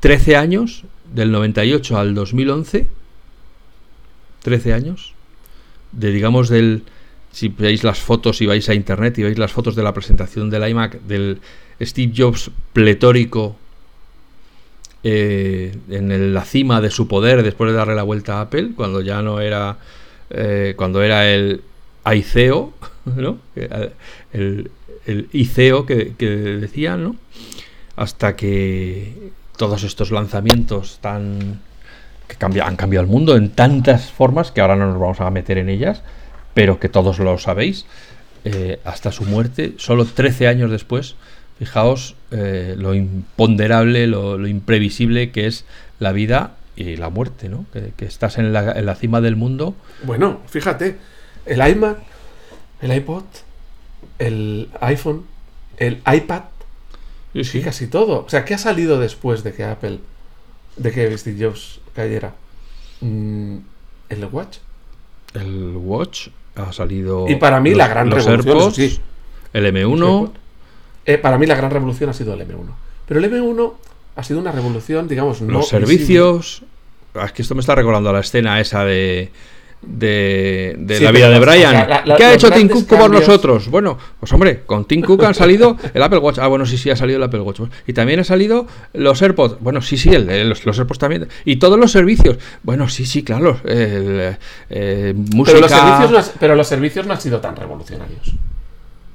[0.00, 2.86] 13 años, del 98 al 2011,
[4.42, 5.14] 13 años,
[5.92, 6.82] de digamos del
[7.32, 10.50] si veis las fotos y vais a internet y veis las fotos de la presentación
[10.50, 11.40] del iMac del
[11.80, 13.56] Steve Jobs pletórico
[15.04, 19.00] eh, en la cima de su poder después de darle la vuelta a Apple, cuando
[19.00, 19.78] ya no era
[20.30, 21.62] eh, cuando era el
[22.04, 22.72] ICEO,
[23.04, 23.38] ¿no?
[24.32, 24.70] el,
[25.06, 27.16] el ICEO que, que decían, ¿no?
[27.96, 31.60] hasta que todos estos lanzamientos tan
[32.28, 35.58] que han cambiado el mundo en tantas formas que ahora no nos vamos a meter
[35.58, 36.02] en ellas
[36.58, 37.86] pero que todos lo sabéis,
[38.44, 41.14] eh, hasta su muerte, solo 13 años después,
[41.56, 45.64] fijaos eh, lo imponderable, lo, imprevisible que es
[46.00, 47.64] la vida y la muerte, ¿no?
[47.72, 49.76] Que, estás en la, cima del mundo.
[50.02, 50.96] Bueno, fíjate,
[51.46, 51.98] el iMac,
[52.82, 53.22] el iPod,
[54.18, 55.26] el iPhone,
[55.76, 56.42] el iPad,
[57.44, 58.24] sí, casi todo.
[58.24, 60.00] O sea, ¿qué ha salido después de que Apple,
[60.78, 62.34] de que Steve Jobs cayera?
[63.00, 63.56] Mm,
[64.08, 64.58] ¿El Watch?
[65.34, 67.26] El Watch, ha salido.
[67.28, 68.72] Y para mí la gran revolución.
[68.72, 69.00] sí.
[69.52, 70.30] El M1.
[71.06, 72.70] Eh, para mí la gran revolución ha sido el M1.
[73.06, 73.72] Pero el M1
[74.16, 75.52] ha sido una revolución, digamos, no.
[75.52, 76.62] Los servicios.
[77.14, 79.30] Ah, es que esto me está recordando la escena esa de
[79.82, 81.86] de, la vida de Brian.
[82.16, 83.68] ¿Qué ha hecho Tim Cook por nosotros?
[83.68, 86.38] Bueno, pues hombre, con Tim Cook han salido el Apple Watch.
[86.38, 87.60] Ah, bueno, sí, sí, ha salido el Apple Watch.
[87.86, 89.56] Y también ha salido los AirPods.
[89.60, 91.28] Bueno, sí, sí, el, los, los, AirPods también.
[91.44, 92.38] Y todos los servicios.
[92.62, 93.60] Bueno, sí, sí, claro.
[93.64, 94.36] El,
[94.70, 95.58] eh, música...
[95.58, 98.34] pero, los servicios no, pero los servicios no han sido tan revolucionarios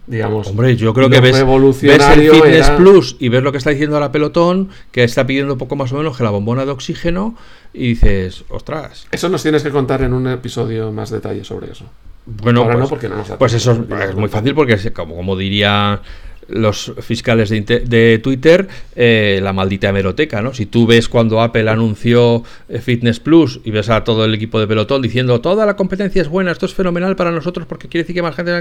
[0.08, 0.48] digamos.
[0.48, 4.12] Hombre, yo creo que ves, el Fitness Plus y ves lo que está diciendo la
[4.12, 7.36] pelotón, que está pidiendo poco más o menos que la bombona de oxígeno,
[7.74, 9.08] y dices, ostras.
[9.12, 11.86] Eso nos tienes que contar en un episodio más detalle sobre eso.
[12.26, 16.02] Bueno, pues, no porque no nos pues eso es, muy fácil porque, como, como diría
[16.48, 20.54] los fiscales de, Twitter eh, la maldita hemeroteca, ¿no?
[20.54, 24.60] Si tú ves cuando Apple anunció eh, Fitness Plus y ves a todo el equipo
[24.60, 28.04] de pelotón diciendo toda la competencia es buena, esto es fenomenal para nosotros porque quiere
[28.04, 28.52] decir que más gente...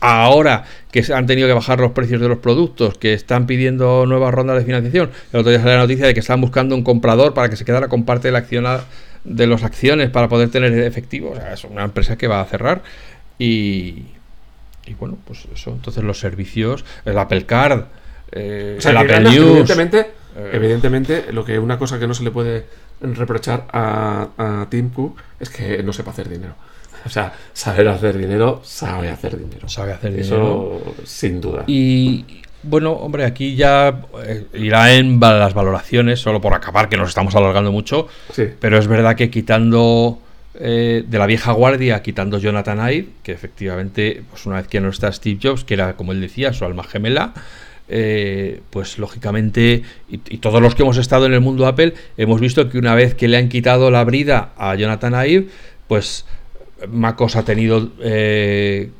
[0.00, 4.32] Ahora que han tenido que bajar los precios de los productos, que están pidiendo nuevas
[4.32, 7.34] rondas de financiación, el otro día salió la noticia de que están buscando un comprador
[7.34, 8.64] para que se quedara con parte de la acción
[9.24, 11.30] de las acciones para poder tener efectivo.
[11.30, 12.82] O sea, es una empresa que va a cerrar
[13.38, 14.04] y,
[14.86, 17.84] y bueno, pues eso, entonces los servicios, el Apple Card,
[18.32, 19.36] eh, el Apple News.
[19.36, 22.66] Evidentemente, eh, evidentemente, lo que una cosa que no se le puede
[23.00, 26.54] reprochar a, a Tim Cook es que no sepa hacer dinero.
[27.06, 29.68] O sea, saber hacer dinero, sabe hacer dinero.
[29.68, 30.80] Sabe hacer dinero.
[30.82, 31.64] Eso, sin duda.
[31.66, 32.24] Y
[32.62, 37.34] bueno, hombre, aquí ya eh, irá en las valoraciones, solo por acabar, que nos estamos
[37.34, 38.08] alargando mucho.
[38.32, 38.48] Sí.
[38.58, 40.18] Pero es verdad que quitando
[40.56, 44.88] eh, de la vieja guardia, quitando Jonathan Ive, que efectivamente, pues una vez que no
[44.88, 47.34] está Steve Jobs, que era, como él decía, su alma gemela,
[47.88, 52.70] eh, pues lógicamente, y, todos los que hemos estado en el mundo Apple, hemos visto
[52.70, 55.48] que una vez que le han quitado la brida a Jonathan Ive,
[55.88, 56.24] pues
[56.88, 58.90] MacOS ha tenido eh,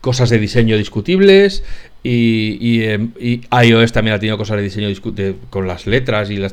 [0.00, 1.62] cosas de diseño discutibles,
[2.06, 4.88] y, iOS también ha tenido cosas de diseño
[5.48, 6.52] con las letras y las,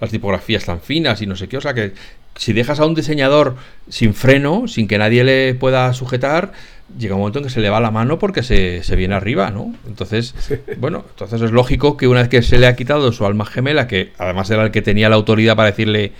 [0.00, 1.56] las tipografías tan finas y no sé qué.
[1.56, 1.92] O sea que
[2.36, 3.56] si dejas a un diseñador
[3.88, 6.52] sin freno, sin que nadie le pueda sujetar,
[6.98, 9.74] llega un momento en que se le va la mano porque se, viene arriba, ¿no?
[9.86, 10.34] Entonces,
[10.78, 13.86] bueno, entonces es lógico que una vez que se le ha quitado su alma gemela,
[13.86, 16.12] que además era el que tenía la autoridad para decirle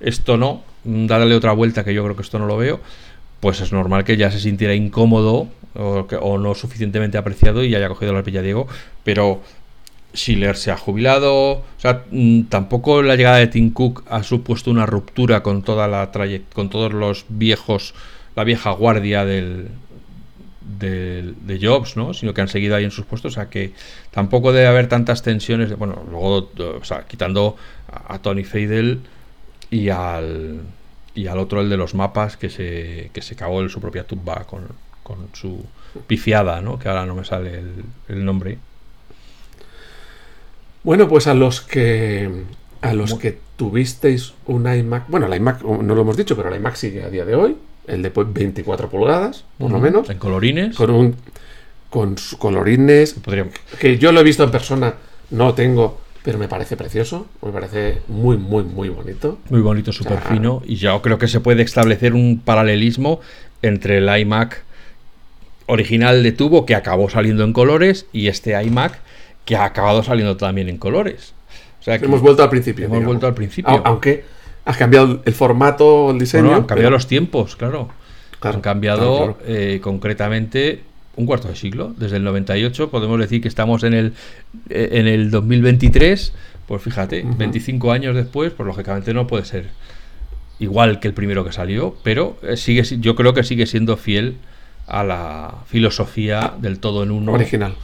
[0.00, 2.80] esto no, darle otra vuelta que yo creo que esto no lo veo,
[3.40, 8.12] pues es normal que ya se sintiera incómodo o, no suficientemente apreciado y haya cogido
[8.12, 8.68] la pilla Diego,
[9.02, 9.42] pero
[10.14, 14.70] Schiller se ha jubilado, o sea, mm, tampoco la llegada de Tim Cook ha supuesto
[14.70, 16.10] una ruptura con toda la
[16.52, 17.94] con todos los viejos,
[18.36, 19.68] la vieja guardia del,
[20.60, 22.14] de, Jobs, ¿no?
[22.14, 23.72] Sino que han seguido ahí en sus puestos, o sea que
[24.10, 27.56] tampoco debe haber tantas tensiones, bueno, luego, o sea, quitando
[27.90, 29.00] a, Tony Feidel
[29.70, 30.60] y al
[31.14, 34.04] y al otro el de los mapas que se, que se cagó en su propia
[34.04, 34.66] tumba con,
[35.02, 35.64] con su
[36.06, 36.78] pifiada, ¿no?
[36.78, 37.62] Que ahora no me sale
[38.08, 38.58] el nombre.
[40.84, 42.30] Bueno, pues a los que
[42.82, 46.56] a los que tuvisteis un iMac, bueno, el iMac no lo hemos dicho, pero el
[46.56, 47.56] iMac sigue a día de hoy,
[47.86, 50.10] el de 24 pulgadas, por lo menos.
[50.10, 50.76] En colorines.
[50.76, 51.16] Con un
[51.88, 53.16] con colorines
[53.78, 54.94] que yo lo he visto en persona,
[55.30, 59.38] no tengo, pero me parece precioso, me parece muy muy muy bonito.
[59.48, 63.20] Muy bonito, súper fino y yo creo que se puede establecer un paralelismo
[63.62, 64.62] entre el iMac
[65.66, 69.00] original de tubo que acabó saliendo en colores y este iMac
[69.44, 71.34] que ha acabado saliendo también en colores.
[71.80, 72.86] O sea hemos vuelto al principio.
[72.86, 73.82] Hemos vuelto al principio.
[73.84, 74.24] Aunque
[74.64, 76.54] ha cambiado el formato, el diseño.
[76.54, 77.90] han cambiado los tiempos, claro.
[78.40, 80.82] han cambiado eh, concretamente
[81.16, 81.94] un cuarto de siglo.
[81.96, 84.14] Desde el 98 podemos decir que estamos en el,
[84.70, 86.32] eh, en el 2023.
[86.66, 89.68] Pues fíjate, 25 años después, pues lógicamente no puede ser
[90.58, 94.38] igual que el primero que salió, pero eh, sigue, yo creo que sigue siendo fiel
[94.86, 97.32] a la filosofía del todo en uno.
[97.32, 97.74] Original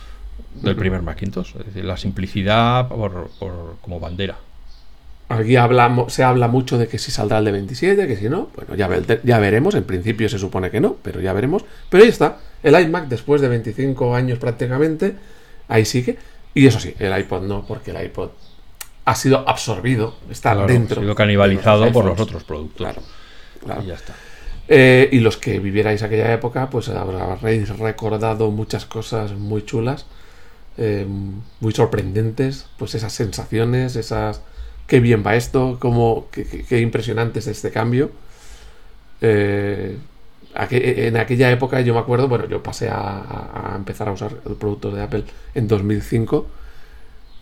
[0.54, 1.56] del primer Macintosh.
[1.58, 3.30] Es decir, la simplicidad por,
[3.80, 4.36] como bandera.
[5.28, 8.48] Aquí hablamos, se habla mucho de que si saldrá el de 27, que si no,
[8.56, 8.88] bueno, ya,
[9.22, 9.74] ya veremos.
[9.76, 11.64] En principio se supone que no, pero ya veremos.
[11.88, 15.14] Pero ahí está, el iMac después de 25 años prácticamente,
[15.68, 16.18] ahí sigue.
[16.52, 18.30] Y eso sí, el iPod no, porque el iPod
[19.04, 21.00] ha sido absorbido, está dentro.
[21.00, 22.88] Ha sido canibalizado por los otros productos.
[23.64, 24.14] Claro, Y ya está.
[24.66, 30.06] Eh, y los que vivierais aquella época, pues habréis recordado muchas cosas muy chulas
[30.82, 31.06] eh,
[31.60, 34.40] muy sorprendentes, pues esas sensaciones, esas...
[34.86, 38.10] Qué bien va esto, cómo, qué, impresionante es este cambio.
[39.20, 39.98] Eh,
[40.54, 45.02] en aquella época yo me acuerdo, bueno, yo pasé a, empezar a usar productos de
[45.02, 45.24] Apple
[45.54, 46.46] en 2005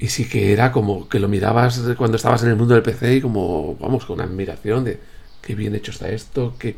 [0.00, 3.16] y sí que era como que lo mirabas cuando estabas en el mundo del PC
[3.16, 5.00] y como, vamos, con admiración de
[5.40, 6.76] qué bien hecho está esto, que...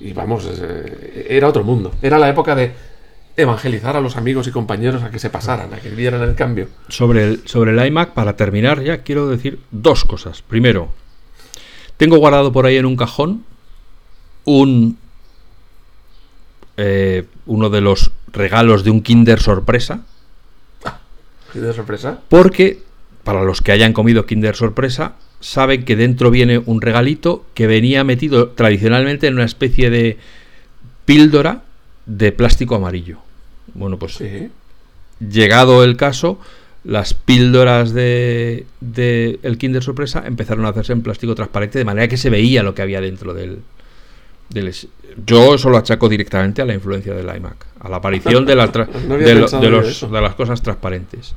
[0.00, 1.92] Y vamos, eh, era otro mundo.
[2.00, 2.72] Era la época de
[3.38, 6.68] evangelizar a los amigos y compañeros a que se pasaran, a que vieran el cambio.
[6.88, 10.42] Sobre el, sobre el iMac, para terminar, ya quiero decir dos cosas.
[10.42, 10.88] Primero,
[11.96, 13.44] tengo guardado por ahí en un cajón
[14.44, 14.98] un
[16.76, 20.00] eh, uno de los regalos de un Kinder sorpresa.
[20.84, 20.98] Ah,
[21.52, 22.20] ¿Kinder sorpresa?
[22.28, 22.82] Porque,
[23.22, 28.02] para los que hayan comido Kinder sorpresa, saben que dentro viene un regalito que venía
[28.02, 30.18] metido tradicionalmente en una especie de
[31.04, 31.62] píldora
[32.06, 33.27] de plástico amarillo.
[33.74, 34.22] Bueno, pues
[35.20, 36.38] llegado el caso,
[36.84, 38.66] las píldoras de,
[39.42, 42.74] el Kinder Sorpresa empezaron a hacerse en plástico transparente de manera que se veía lo
[42.74, 43.62] que había dentro del,
[45.26, 48.66] yo eso lo achaco directamente a la influencia del iMac, a la aparición de, la
[48.68, 51.34] de, las cosas transparentes.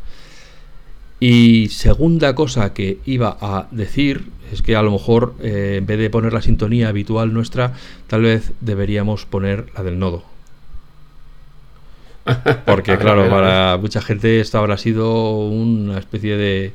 [1.19, 5.99] Y segunda cosa que iba a decir es que a lo mejor eh, en vez
[5.99, 7.73] de poner la sintonía habitual nuestra,
[8.07, 10.30] tal vez deberíamos poner la del nodo.
[12.65, 16.72] Porque, claro, para mucha gente esto habrá sido una especie de,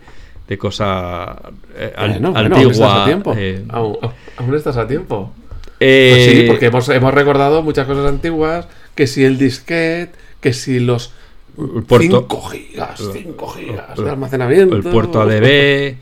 [0.49, 1.37] de cosa
[1.77, 3.07] eh, antigua.
[3.37, 3.65] Eh.
[3.69, 5.33] ¿Aún, estás a tiempo?
[5.79, 10.53] Eh, pues sí, porque hemos, hemos, recordado muchas cosas antiguas, que si el disquete, que
[10.53, 11.13] si los
[11.57, 14.77] 5 gigas, 5 gigas de almacenamiento.
[14.77, 15.97] El puerto ADB.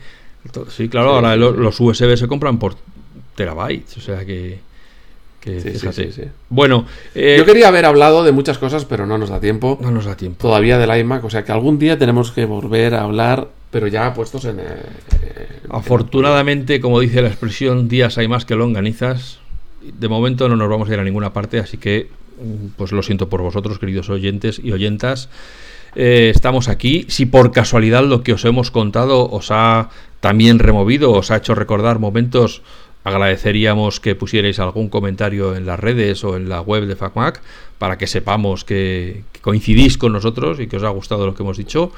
[0.69, 2.75] sí, claro, ahora los USB se compran por
[3.35, 4.59] terabytes, o sea que
[6.49, 9.77] bueno, eh, yo quería haber hablado de muchas cosas, pero no nos da tiempo.
[9.81, 10.47] No nos da tiempo.
[10.47, 14.13] Todavía del iMac, o sea que algún día tenemos que volver a hablar, pero ya
[14.13, 14.61] puestos en.
[15.69, 19.39] Afortunadamente, como dice la expresión, días hay más que longanizas.
[19.81, 22.09] De momento no nos vamos a ir a ninguna parte, así que
[22.41, 25.29] mm, pues lo siento por vosotros, queridos oyentes y oyentas.
[25.95, 27.05] Eh, estamos aquí.
[27.07, 29.89] Si por casualidad lo que os hemos contado os ha
[30.19, 32.61] también removido, os ha hecho recordar momentos
[33.05, 37.39] agradeceríamos que pusierais algún comentario en las redes o en la web de FacMac
[37.77, 41.57] para que sepamos que, coincidís con nosotros y que os ha gustado lo que hemos
[41.57, 41.93] dicho.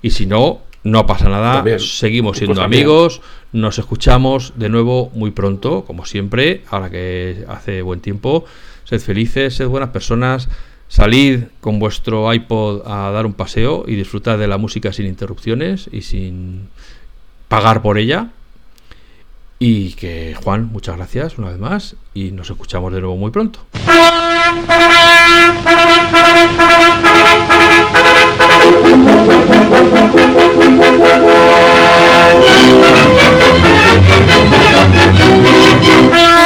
[0.00, 3.20] Y si no, no pasa nada, seguimos siendo amigos,
[3.52, 8.46] nos escuchamos de nuevo muy pronto, como siempre, ahora que hace buen tiempo.
[8.84, 10.48] Sed felices, sed buenas personas,
[10.88, 15.90] salid con vuestro iPod a dar un paseo y disfrutad de la música sin interrupciones
[15.92, 16.68] y sin
[17.48, 18.30] pagar por ella.
[19.58, 23.60] Y que Juan, muchas gracias una vez más y nos escuchamos de nuevo muy pronto.